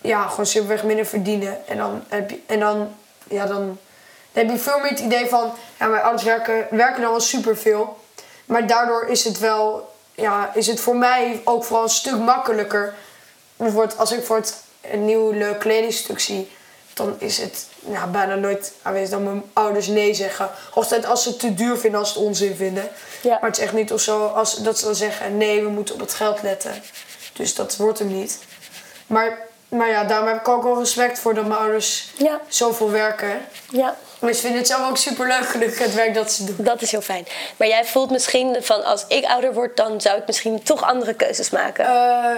ja, 0.00 0.26
gewoon 0.28 0.46
simpelweg 0.46 0.82
minder 0.84 1.06
verdienen. 1.06 1.66
En 1.66 1.76
dan 1.76 2.04
heb 2.08 2.30
je, 2.30 2.40
en 2.46 2.60
dan, 2.60 2.94
ja, 3.28 3.46
dan, 3.46 3.78
dan 4.32 4.46
heb 4.46 4.50
je 4.50 4.58
veel 4.58 4.78
meer 4.78 4.90
het 4.90 5.00
idee 5.00 5.28
van, 5.28 5.52
ja, 5.78 5.86
mijn 5.86 6.02
ouders 6.02 6.24
werken, 6.24 6.66
werken 6.70 7.00
dan 7.00 7.10
wel 7.10 7.20
superveel. 7.20 7.98
Maar 8.44 8.66
daardoor 8.66 9.06
is 9.06 9.24
het 9.24 9.38
wel, 9.38 9.92
ja, 10.14 10.50
is 10.54 10.66
het 10.66 10.80
voor 10.80 10.96
mij 10.96 11.40
ook 11.44 11.64
vooral 11.64 11.84
een 11.84 11.90
stuk 11.90 12.18
makkelijker. 12.18 12.94
Bijvoorbeeld 13.56 13.98
als 13.98 14.12
ik 14.12 14.24
voor 14.24 14.36
het 14.36 14.62
een 14.80 15.04
nieuw 15.04 15.30
leuk 15.30 15.58
kledingstuk 15.58 16.20
zie, 16.20 16.50
dan 16.94 17.16
is 17.18 17.38
het 17.38 17.66
ja, 17.88 18.06
bijna 18.06 18.34
nooit 18.34 18.72
aanwezig 18.82 19.10
dat 19.10 19.20
mijn 19.20 19.42
ouders 19.52 19.86
nee 19.86 20.14
zeggen. 20.14 20.50
Hooguit 20.70 21.06
als 21.06 21.22
ze 21.22 21.28
het 21.28 21.38
te 21.38 21.54
duur 21.54 21.76
vinden, 21.76 22.00
als 22.00 22.12
ze 22.12 22.18
het 22.18 22.26
onzin 22.26 22.56
vinden. 22.56 22.88
Ja. 23.22 23.30
Maar 23.30 23.50
het 23.50 23.58
is 23.58 23.64
echt 23.64 23.72
niet 23.72 23.92
of 23.92 24.00
zo 24.00 24.26
als, 24.26 24.56
dat 24.56 24.78
ze 24.78 24.84
dan 24.84 24.94
zeggen: 24.94 25.36
nee, 25.36 25.62
we 25.62 25.68
moeten 25.68 25.94
op 25.94 26.00
het 26.00 26.14
geld 26.14 26.42
letten. 26.42 26.82
Dus 27.32 27.54
dat 27.54 27.76
wordt 27.76 27.98
hem 27.98 28.08
niet. 28.08 28.38
Maar, 29.06 29.38
maar 29.70 29.88
ja, 29.88 30.04
daarom 30.04 30.28
heb 30.28 30.36
ik 30.36 30.48
ook 30.48 30.62
wel 30.62 30.78
respect 30.78 31.18
voor 31.18 31.34
dat 31.34 31.46
mijn 31.46 31.60
ouders 31.60 32.08
Ja, 32.16 32.40
zoveel 32.48 32.90
werken. 32.90 33.40
ja, 33.70 33.96
Maar 34.18 34.32
ze 34.32 34.40
vinden 34.40 34.58
het 34.58 34.68
zelf 34.68 34.88
ook 34.88 34.96
super 34.96 35.26
leuk, 35.26 35.46
gelukkig, 35.48 35.78
het 35.78 35.94
werk 35.94 36.14
dat 36.14 36.32
ze 36.32 36.44
doen. 36.44 36.56
dat 36.58 36.82
is 36.82 36.90
heel 36.90 37.00
fijn. 37.00 37.26
Maar 37.56 37.68
jij 37.68 37.84
voelt 37.84 38.10
misschien 38.10 38.56
van 38.60 38.84
als 38.84 39.04
ik 39.08 39.24
ouder 39.24 39.52
word, 39.54 39.76
dan 39.76 40.00
zou 40.00 40.18
ik 40.18 40.26
misschien 40.26 40.62
toch 40.62 40.82
andere 40.82 41.14
keuzes 41.14 41.50
maken. 41.50 41.84
Eh, 41.84 42.36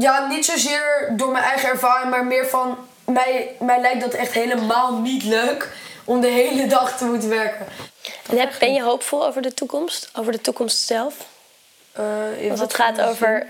ja, 0.00 0.26
niet 0.26 0.44
zozeer 0.44 1.12
door 1.16 1.28
mijn 1.30 1.44
eigen 1.44 1.68
ervaring, 1.68 2.10
maar 2.10 2.24
meer 2.24 2.46
van 2.46 2.78
mij, 3.04 3.56
mij 3.60 3.80
lijkt 3.80 4.00
dat 4.00 4.12
echt 4.12 4.32
helemaal 4.32 4.92
niet 4.92 5.22
leuk 5.24 5.68
om 6.04 6.20
de 6.20 6.26
hele 6.28 6.66
dag 6.66 6.96
te 6.96 7.04
moeten 7.04 7.28
werken. 7.28 7.66
En 8.30 8.38
heb, 8.38 8.52
ben 8.58 8.72
je 8.74 8.82
hoopvol 8.82 9.26
over 9.26 9.42
de 9.42 9.54
toekomst? 9.54 10.10
Over 10.14 10.32
de 10.32 10.40
toekomst 10.40 10.78
zelf? 10.78 11.14
Uh, 12.42 12.50
Als 12.50 12.60
het 12.60 12.74
gaat 12.74 13.00
over 13.00 13.46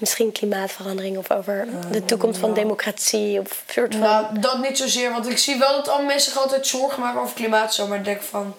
misschien 0.00 0.32
klimaatverandering 0.32 1.16
of 1.16 1.30
over 1.30 1.68
de 1.90 2.04
toekomst 2.04 2.40
van 2.40 2.54
democratie 2.54 3.40
of 3.40 3.62
soort 3.70 3.94
van. 3.94 4.02
Nou, 4.02 4.38
dat 4.38 4.58
niet 4.58 4.78
zozeer, 4.78 5.10
want 5.10 5.30
ik 5.30 5.38
zie 5.38 5.58
wel 5.58 5.76
dat 5.76 5.88
alle 5.88 6.04
mensen 6.04 6.32
zich 6.32 6.40
altijd 6.40 6.66
zorgen 6.66 7.02
maken 7.02 7.20
over 7.20 7.34
klimaat, 7.34 7.74
zo, 7.74 7.86
maar 7.86 7.98
ik 7.98 8.04
denk 8.04 8.22
van. 8.22 8.54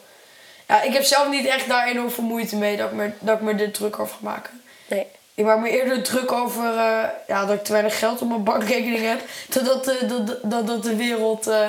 Ja, 0.68 0.82
ik 0.82 0.94
heb 0.94 1.04
zelf 1.04 1.30
niet 1.30 1.46
echt 1.46 1.68
daar 1.68 1.88
enorm 1.88 2.12
veel 2.12 2.24
moeite 2.24 2.56
mee 2.56 2.78
dat 2.78 2.88
ik 2.88 2.96
me, 2.96 3.12
dat 3.20 3.36
ik 3.36 3.42
me 3.42 3.54
er 3.54 3.72
druk 3.72 4.00
over 4.00 4.16
ga 4.16 4.30
maken. 4.30 4.62
Nee. 4.88 5.08
Ik 5.34 5.46
maak 5.46 5.60
me 5.60 5.70
eerder 5.70 6.04
druk 6.04 6.32
over 6.32 6.64
uh, 6.64 7.04
ja, 7.28 7.46
dat 7.46 7.56
ik 7.56 7.64
te 7.64 7.72
weinig 7.72 8.00
geld 8.00 8.22
op 8.22 8.28
mijn 8.28 8.44
bankrekening 8.44 9.06
heb. 9.06 9.20
Totdat 9.50 9.88
uh, 9.88 10.10
dat, 10.10 10.38
dat, 10.42 10.68
dat 10.68 10.84
de 10.84 10.96
wereld, 10.96 11.48
uh, 11.48 11.68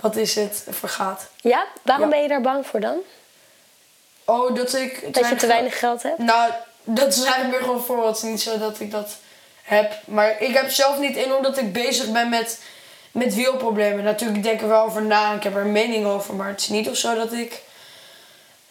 wat 0.00 0.16
is 0.16 0.34
het, 0.34 0.66
vergaat. 0.70 1.28
Ja? 1.40 1.66
Waarom 1.82 2.04
ja. 2.04 2.10
ben 2.10 2.22
je 2.22 2.28
daar 2.28 2.40
bang 2.40 2.66
voor 2.66 2.80
dan? 2.80 2.98
Oh, 4.24 4.54
dat 4.54 4.74
ik... 4.74 5.14
Dat 5.14 5.28
je 5.28 5.34
te 5.36 5.46
weinig 5.46 5.78
geld 5.78 6.02
hebt? 6.02 6.18
Nou, 6.18 6.52
dat 6.90 7.08
is 7.08 7.22
eigenlijk 7.22 7.50
meer 7.50 7.82
gewoon 7.84 8.14
is 8.14 8.22
niet 8.22 8.40
zo 8.40 8.58
dat 8.58 8.80
ik 8.80 8.90
dat 8.90 9.16
heb. 9.62 9.92
Maar 10.04 10.42
ik 10.42 10.54
heb 10.54 10.70
zelf 10.70 10.98
niet 10.98 11.16
enorm 11.16 11.42
dat 11.42 11.58
ik 11.58 11.72
bezig 11.72 12.12
ben 12.12 12.28
met, 12.28 12.60
met 13.12 13.34
wielproblemen. 13.34 14.04
Natuurlijk 14.04 14.42
denk 14.42 14.54
ik 14.54 14.62
er 14.62 14.68
wel 14.68 14.84
over 14.84 15.02
na. 15.02 15.32
Ik 15.32 15.42
heb 15.42 15.54
er 15.54 15.60
een 15.60 15.72
mening 15.72 16.06
over. 16.06 16.34
Maar 16.34 16.48
het 16.48 16.60
is 16.60 16.68
niet 16.68 16.88
of 16.88 16.96
zo 16.96 17.14
dat 17.14 17.32
ik... 17.32 17.60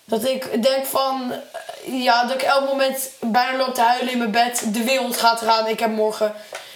Dat 0.06 0.26
ik 0.26 0.64
denk 0.64 0.86
van... 0.86 1.34
Ja, 1.86 2.26
dat 2.26 2.34
ik 2.34 2.42
elk 2.42 2.68
moment 2.68 3.10
bijna 3.20 3.58
loop 3.58 3.74
te 3.74 3.82
huilen 3.82 4.12
in 4.12 4.18
mijn 4.18 4.32
bed. 4.32 4.64
De 4.74 4.84
wereld 4.84 5.18
gaat 5.18 5.42
eraan. 5.42 5.68
Ik 5.68 5.80
heb 5.80 5.92
morgen... 5.92 6.34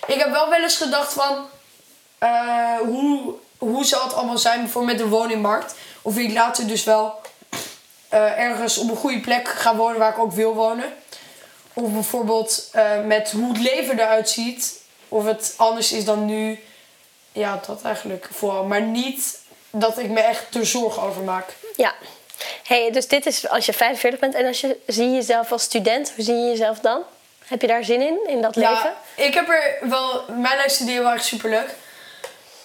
Ik 0.07 0.19
heb 0.19 0.31
wel 0.31 0.49
wel 0.49 0.61
eens 0.61 0.77
gedacht 0.77 1.13
van... 1.13 1.47
Uh, 2.23 2.77
hoe, 2.79 3.33
hoe 3.57 3.85
zal 3.85 4.03
het 4.03 4.13
allemaal 4.13 4.37
zijn 4.37 4.61
bijvoorbeeld 4.61 4.97
met 4.97 5.05
de 5.05 5.15
woningmarkt? 5.15 5.75
Of 6.01 6.17
ik 6.17 6.33
later 6.33 6.67
dus 6.67 6.83
wel... 6.83 7.21
Uh, 8.13 8.39
ergens 8.39 8.77
op 8.77 8.89
een 8.89 8.95
goede 8.95 9.19
plek 9.19 9.47
ga 9.47 9.75
wonen 9.75 9.99
waar 9.99 10.11
ik 10.11 10.19
ook 10.19 10.31
wil 10.31 10.53
wonen. 10.53 10.93
Of 11.81 11.91
bijvoorbeeld 11.91 12.69
uh, 12.75 13.01
met 13.05 13.31
hoe 13.31 13.47
het 13.47 13.61
leven 13.61 13.99
eruit 13.99 14.29
ziet. 14.29 14.79
Of 15.07 15.25
het 15.25 15.53
anders 15.57 15.91
is 15.91 16.05
dan 16.05 16.25
nu. 16.25 16.59
Ja, 17.31 17.61
dat 17.67 17.81
eigenlijk 17.81 18.27
vooral. 18.31 18.63
Maar 18.63 18.81
niet 18.81 19.39
dat 19.69 19.97
ik 19.99 20.09
me 20.09 20.19
echt 20.19 20.55
er 20.55 20.65
zorgen 20.65 21.01
over 21.01 21.21
maak. 21.21 21.45
Ja. 21.75 21.93
Hey, 22.63 22.91
dus 22.91 23.07
dit 23.07 23.25
is 23.25 23.49
als 23.49 23.65
je 23.65 23.73
45 23.73 24.19
bent 24.19 24.33
en 24.33 24.45
als 24.45 24.61
je 24.61 24.77
zie 24.87 25.05
je 25.05 25.15
jezelf 25.15 25.51
als 25.51 25.63
student, 25.63 26.11
hoe 26.15 26.23
zie 26.23 26.35
je 26.35 26.49
jezelf 26.49 26.79
dan? 26.79 27.01
Heb 27.45 27.61
je 27.61 27.67
daar 27.67 27.83
zin 27.83 28.01
in, 28.01 28.19
in 28.27 28.41
dat 28.41 28.55
ja, 28.55 28.69
leven? 28.69 28.93
Ik 29.15 29.33
heb 29.33 29.49
er 29.49 29.77
wel. 29.89 30.23
Mijn 30.27 30.57
lijst 30.57 30.75
studeren 30.75 31.03
wel 31.03 31.13
echt 31.13 31.25
superleuk. 31.25 31.69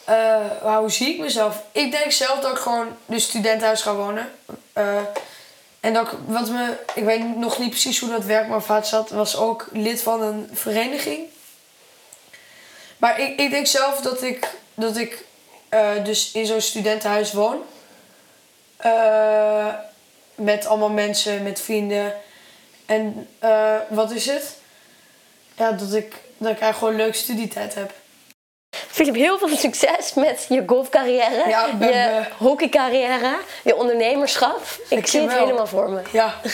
Uh, 0.08 0.76
hoe 0.76 0.90
zie 0.90 1.14
ik 1.14 1.18
mezelf? 1.18 1.62
Ik 1.72 1.90
denk 1.90 2.12
zelf 2.12 2.40
dat 2.40 2.50
ik 2.50 2.58
gewoon 2.58 2.96
de 3.06 3.18
studentenhuis 3.18 3.82
ga 3.82 3.94
wonen. 3.94 4.32
Uh, 4.74 5.00
en 5.86 5.92
dat 5.92 6.08
wat 6.26 6.50
me, 6.50 6.76
ik 6.94 7.04
weet 7.04 7.36
nog 7.36 7.58
niet 7.58 7.70
precies 7.70 8.00
hoe 8.00 8.10
dat 8.10 8.24
werkt, 8.24 8.48
maar 8.48 8.62
vader 8.62 8.88
zat, 8.88 9.10
was 9.10 9.36
ook 9.36 9.68
lid 9.72 10.02
van 10.02 10.22
een 10.22 10.48
vereniging. 10.52 11.26
Maar 12.96 13.20
ik, 13.20 13.40
ik 13.40 13.50
denk 13.50 13.66
zelf 13.66 14.00
dat 14.00 14.22
ik, 14.22 14.48
dat 14.74 14.96
ik 14.96 15.24
uh, 15.70 16.04
dus 16.04 16.32
in 16.32 16.46
zo'n 16.46 16.60
studentenhuis 16.60 17.32
woon. 17.32 17.62
Uh, 18.84 19.74
met 20.34 20.66
allemaal 20.66 20.90
mensen, 20.90 21.42
met 21.42 21.60
vrienden. 21.60 22.14
En 22.86 23.28
uh, 23.42 23.76
wat 23.88 24.10
is 24.10 24.26
het? 24.26 24.56
Ja, 25.56 25.72
dat 25.72 25.94
ik, 25.94 26.10
dat 26.10 26.52
ik 26.52 26.60
eigenlijk 26.60 26.76
gewoon 26.76 26.92
een 26.92 27.00
leuke 27.00 27.16
studietijd 27.16 27.74
heb. 27.74 27.92
Filip, 28.96 29.14
heel 29.14 29.38
veel 29.38 29.56
succes 29.56 30.14
met 30.14 30.46
je 30.48 30.62
golfcarrière, 30.66 31.48
ja, 31.48 31.76
ben, 31.76 31.88
je 31.88 32.24
hockeycarrière, 32.38 33.38
je 33.64 33.76
ondernemerschap. 33.76 34.60
Ik, 34.88 35.06
zie 35.06 35.20
het 35.20 35.32
helemaal 35.32 35.66
voor 35.66 35.90
me. 35.90 36.00
Ja. 36.12 36.34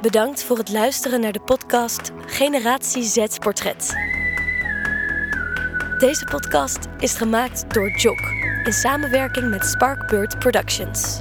Bedankt 0.00 0.42
voor 0.42 0.58
het 0.58 0.72
luisteren 0.72 1.20
naar 1.20 1.32
de 1.32 1.40
podcast 1.40 2.10
Generatie 2.26 3.02
Z 3.02 3.26
Portret. 3.38 3.94
Deze 5.98 6.24
podcast 6.24 6.78
is 6.98 7.14
gemaakt 7.14 7.74
door 7.74 7.90
Jok 7.90 8.20
in 8.64 8.72
samenwerking 8.72 9.50
met 9.50 9.64
Sparkbird 9.64 10.38
Productions. 10.38 11.20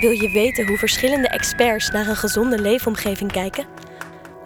Wil 0.00 0.10
je 0.10 0.30
weten 0.32 0.66
hoe 0.66 0.78
verschillende 0.78 1.28
experts 1.28 1.90
naar 1.90 2.06
een 2.06 2.16
gezonde 2.16 2.58
leefomgeving 2.58 3.32
kijken? 3.32 3.75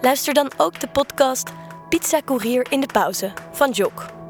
Luister 0.01 0.33
dan 0.33 0.51
ook 0.57 0.79
de 0.79 0.87
podcast 0.87 1.49
Pizza 1.89 2.21
Courier 2.25 2.65
in 2.69 2.79
de 2.79 2.87
pauze 2.93 3.33
van 3.51 3.71
Jok. 3.71 4.20